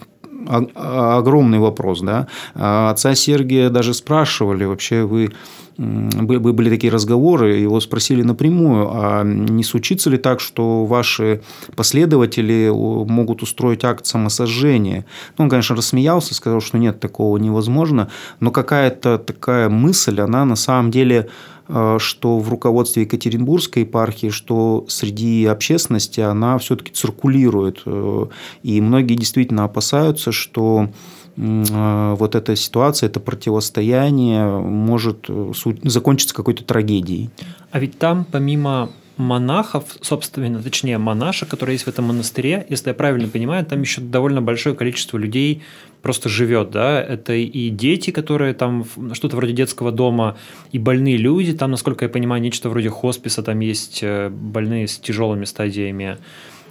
огромный 0.76 1.60
вопрос, 1.60 2.02
да. 2.02 2.28
А 2.56 2.90
отца 2.90 3.16
Сергия 3.16 3.70
даже 3.70 3.94
спрашивали, 3.94 4.66
вообще 4.66 5.04
вы 5.04 5.30
были 5.78 6.70
такие 6.70 6.94
разговоры, 6.94 7.56
его 7.56 7.80
спросили 7.80 8.22
напрямую, 8.22 8.90
а 8.92 9.24
не 9.24 9.64
случится 9.64 10.10
ли 10.12 10.18
так, 10.18 10.40
что 10.40 10.86
ваши 10.86 11.42
последователи 11.76 12.70
могут 12.70 13.42
устроить 13.42 13.84
акт 13.84 14.06
самосожжения? 14.06 15.06
Ну, 15.38 15.46
он, 15.46 15.50
конечно, 15.50 15.76
рассмеялся, 15.76 16.36
сказал, 16.36 16.62
что 16.62 16.78
нет, 16.78 17.00
такого 17.00 17.38
невозможно, 17.38 18.10
но 18.40 18.52
какая-то 18.52 19.18
такая 19.18 19.70
мысль, 19.70 20.22
она 20.22 20.46
на 20.46 20.56
самом 20.56 20.92
деле 20.92 21.30
что 21.68 22.40
в 22.40 22.50
руководстве 22.50 23.04
Екатеринбургской 23.04 23.84
епархии, 23.84 24.30
что 24.30 24.86
среди 24.88 25.46
общественности 25.46 26.20
она 26.20 26.58
все-таки 26.58 26.92
циркулирует. 26.92 27.82
Э, 27.86 28.26
и 28.64 28.82
многие 28.82 29.16
действительно 29.16 29.64
опасаются, 29.64 30.32
что 30.32 30.90
а, 31.38 32.16
вот 32.16 32.36
эта 32.36 32.56
ситуация, 32.56 33.10
это 33.10 33.20
противостояние 33.20 34.46
может 34.46 35.26
э, 35.30 35.52
закончиться 35.84 36.36
какой-то 36.36 36.64
трагедией. 36.64 37.30
А 37.72 37.80
ведь 37.80 37.98
там, 37.98 38.26
помимо 38.30 38.90
монахов, 39.18 39.86
собственно, 40.02 40.62
точнее 40.62 40.98
монашек, 40.98 41.50
которые 41.50 41.76
есть 41.76 41.86
в 41.86 41.88
этом 41.88 42.06
монастыре, 42.06 42.66
если 42.70 42.90
я 42.90 42.94
правильно 42.94 43.28
понимаю, 43.28 43.66
там 43.66 43.82
еще 43.82 44.02
довольно 44.02 44.42
большое 44.42 44.76
количество 44.76 45.18
людей 45.18 45.62
просто 46.02 46.30
живет, 46.30 46.72
да, 46.72 47.02
это 47.02 47.34
и 47.34 47.70
дети, 47.70 48.12
которые 48.12 48.54
там 48.54 48.86
что-то 49.14 49.38
вроде 49.38 49.54
детского 49.54 49.92
дома, 49.92 50.38
и 50.72 50.80
больные 50.80 51.18
люди, 51.18 51.54
там, 51.54 51.72
насколько 51.72 52.06
я 52.06 52.10
понимаю, 52.10 52.42
нечто 52.42 52.70
вроде 52.70 52.90
хосписа, 52.90 53.42
там 53.42 53.60
есть 53.60 54.00
э, 54.02 54.30
больные 54.30 54.88
с 54.88 54.98
тяжелыми 54.98 55.46
стадиями 55.46 56.18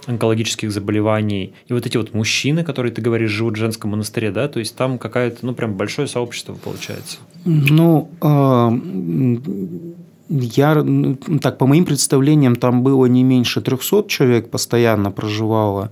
онкологических 0.05 0.71
заболеваний, 0.71 1.53
и 1.67 1.73
вот 1.73 1.85
эти 1.85 1.97
вот 1.97 2.13
мужчины, 2.13 2.63
которые, 2.63 2.91
ты 2.91 3.01
говоришь, 3.01 3.31
живут 3.31 3.55
в 3.55 3.57
женском 3.57 3.91
монастыре, 3.91 4.31
да, 4.31 4.47
то 4.47 4.59
есть 4.59 4.75
там 4.75 4.97
какая-то, 4.97 5.45
ну, 5.45 5.53
прям 5.53 5.75
большое 5.75 6.07
сообщество 6.07 6.53
получается. 6.55 7.17
Ну, 7.45 8.09
а, 8.21 8.71
я, 10.29 10.85
так, 11.41 11.57
по 11.57 11.67
моим 11.67 11.85
представлениям, 11.85 12.55
там 12.55 12.83
было 12.83 13.05
не 13.05 13.23
меньше 13.23 13.61
300 13.61 14.03
человек 14.07 14.49
постоянно 14.49 15.11
проживало. 15.11 15.89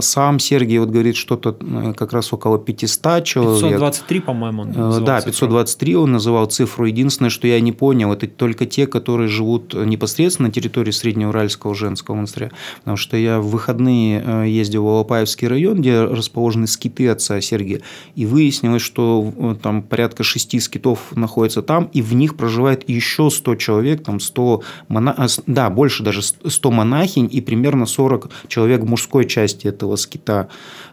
Сам 0.00 0.38
Сергей 0.40 0.78
вот 0.78 0.90
говорит 0.90 1.16
что-то 1.16 1.56
э, 1.58 1.94
как 1.96 2.12
раз 2.12 2.32
около 2.32 2.58
500 2.58 3.24
человек. 3.24 3.62
523, 3.62 4.20
по-моему, 4.20 4.62
он 4.62 4.68
э, 4.72 4.76
называл 4.76 5.06
Да, 5.06 5.20
523 5.22 5.92
цифру. 5.92 6.02
он 6.02 6.12
называл 6.12 6.46
цифру. 6.46 6.84
Единственное, 6.84 7.30
что 7.30 7.46
я 7.46 7.58
не 7.60 7.72
понял, 7.72 8.12
это 8.12 8.26
только 8.26 8.66
те, 8.66 8.86
которые 8.86 9.28
живут 9.28 9.72
непосредственно 9.72 10.48
на 10.48 10.52
территории 10.52 10.90
Среднеуральского 10.90 11.74
женского 11.74 12.16
монастыря. 12.16 12.50
Потому 12.80 12.98
что 12.98 13.16
я 13.16 13.40
в 13.40 13.46
выходные 13.46 14.22
э, 14.24 14.48
ездил 14.48 14.84
в 14.84 14.88
Алапаевский 14.88 15.48
район, 15.48 15.80
где 15.80 16.02
расположены 16.02 16.66
скиты 16.66 17.08
отца 17.08 17.40
Сергия, 17.40 17.80
и 18.16 18.26
выяснилось, 18.26 18.82
что 18.82 19.56
там 19.62 19.82
порядка 19.82 20.24
шести 20.24 20.60
скитов 20.60 21.16
находится 21.16 21.62
там, 21.62 21.88
и 21.92 22.02
в 22.02 22.12
них 22.14 22.36
проживает 22.36 22.86
еще 22.88 23.30
100 23.30 23.56
человек, 23.56 24.04
там 24.04 24.20
100 24.20 24.62
мона... 24.88 25.26
да, 25.46 25.70
больше 25.70 26.02
даже 26.02 26.20
100 26.22 26.70
монахинь 26.70 27.28
и 27.32 27.40
примерно 27.40 27.86
40 27.86 28.28
человек 28.48 28.82
в 28.82 28.86
мужской 28.86 29.24
части 29.26 29.53
части 29.54 29.66
этого 29.66 29.96
скита. 29.96 30.48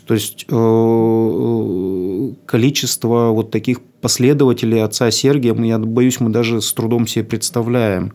То 0.05 0.13
есть 0.13 0.45
э, 0.47 0.53
э, 0.53 2.33
количество 2.45 3.31
вот 3.31 3.51
таких 3.51 3.81
последователей 4.01 4.83
отца 4.83 5.11
Сергия, 5.11 5.53
я 5.53 5.79
боюсь, 5.79 6.19
мы 6.19 6.29
даже 6.29 6.61
с 6.61 6.73
трудом 6.73 7.07
себе 7.07 7.25
представляем. 7.25 8.13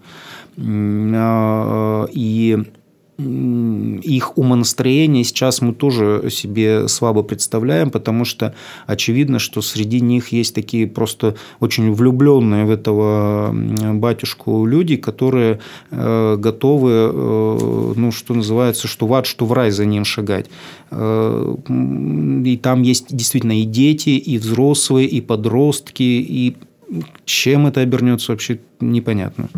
А, 0.58 2.06
и 2.12 2.58
их 3.18 4.36
умонастроение 4.36 5.24
сейчас 5.24 5.62
мы 5.62 5.72
тоже 5.72 6.28
себе 6.30 6.86
слабо 6.86 7.22
представляем, 7.22 7.90
потому 7.90 8.26
что 8.26 8.54
очевидно, 8.86 9.38
что 9.38 9.62
среди 9.62 10.00
них 10.00 10.28
есть 10.28 10.54
такие 10.54 10.86
просто 10.86 11.34
очень 11.60 11.92
влюбленные 11.92 12.66
в 12.66 12.70
этого 12.70 13.54
батюшку 13.94 14.66
люди, 14.66 14.96
которые 14.96 15.60
э, 15.90 16.36
готовы, 16.36 16.90
э, 16.92 17.92
ну, 17.96 18.12
что 18.12 18.34
называется, 18.34 18.86
что 18.86 19.06
в 19.06 19.14
ад, 19.14 19.24
что 19.26 19.46
в 19.46 19.52
рай 19.52 19.70
за 19.70 19.86
ним 19.86 20.04
шагать. 20.04 20.46
Э, 20.90 21.56
и 21.68 22.60
там 22.62 22.82
есть 22.82 23.16
действительно 23.16 23.60
и 23.60 23.64
дети, 23.64 24.10
и 24.10 24.36
взрослые, 24.36 25.08
и 25.08 25.22
подростки, 25.22 26.02
и 26.02 26.56
чем 27.24 27.66
это 27.66 27.80
обернется, 27.80 28.32
вообще 28.32 28.60
непонятно. 28.80 29.48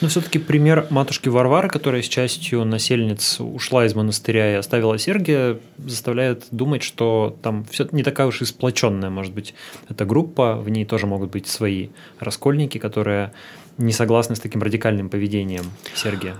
Но 0.00 0.08
все-таки 0.08 0.38
пример 0.38 0.86
матушки 0.90 1.28
Варвары, 1.28 1.68
которая 1.68 2.02
с 2.02 2.08
частью 2.08 2.64
насельниц 2.64 3.40
ушла 3.40 3.86
из 3.86 3.94
монастыря 3.94 4.52
и 4.52 4.54
оставила 4.56 4.98
Сергия, 4.98 5.58
заставляет 5.78 6.44
думать, 6.50 6.82
что 6.82 7.36
там 7.42 7.64
все 7.70 7.88
не 7.92 8.02
такая 8.02 8.26
уж 8.26 8.42
и 8.42 8.44
сплоченная, 8.44 9.10
может 9.10 9.32
быть, 9.32 9.54
эта 9.88 10.04
группа, 10.04 10.56
в 10.56 10.68
ней 10.68 10.84
тоже 10.84 11.06
могут 11.06 11.30
быть 11.30 11.46
свои 11.46 11.88
раскольники, 12.20 12.78
которые 12.78 13.32
не 13.78 13.92
согласны 13.92 14.36
с 14.36 14.40
таким 14.40 14.62
радикальным 14.62 15.08
поведением 15.08 15.64
Сергия. 15.94 16.36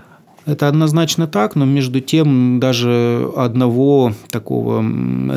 Это 0.47 0.69
однозначно 0.69 1.27
так, 1.27 1.55
но 1.55 1.65
между 1.65 1.99
тем 1.99 2.61
даже 2.61 3.29
одного 3.35 4.13
такого 4.29 4.81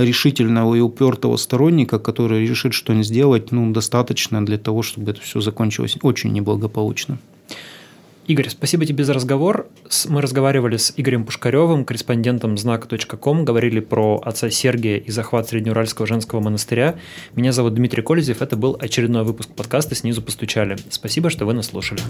решительного 0.00 0.76
и 0.76 0.80
упертого 0.80 1.36
сторонника, 1.36 1.98
который 1.98 2.46
решит 2.46 2.74
что-нибудь 2.74 3.08
сделать, 3.08 3.50
ну, 3.50 3.72
достаточно 3.72 4.46
для 4.46 4.56
того, 4.56 4.82
чтобы 4.82 5.10
это 5.10 5.20
все 5.20 5.40
закончилось 5.40 5.96
очень 6.02 6.32
неблагополучно. 6.32 7.18
Игорь, 8.28 8.48
спасибо 8.50 8.86
тебе 8.86 9.02
за 9.02 9.12
разговор. 9.12 9.66
Мы 10.08 10.20
разговаривали 10.20 10.76
с 10.76 10.94
Игорем 10.96 11.24
Пушкаревым, 11.24 11.84
корреспондентом 11.84 12.56
знак.ком, 12.56 13.44
говорили 13.44 13.80
про 13.80 14.20
отца 14.24 14.48
Сергия 14.48 14.98
и 14.98 15.10
захват 15.10 15.48
Среднеуральского 15.48 16.06
женского 16.06 16.38
монастыря. 16.38 16.94
Меня 17.34 17.50
зовут 17.50 17.74
Дмитрий 17.74 18.04
Колезев, 18.04 18.42
это 18.42 18.54
был 18.54 18.76
очередной 18.80 19.24
выпуск 19.24 19.50
подкаста 19.56 19.96
«Снизу 19.96 20.22
постучали». 20.22 20.76
Спасибо, 20.88 21.30
что 21.30 21.46
вы 21.46 21.54
нас 21.54 21.66
слушали. 21.66 22.00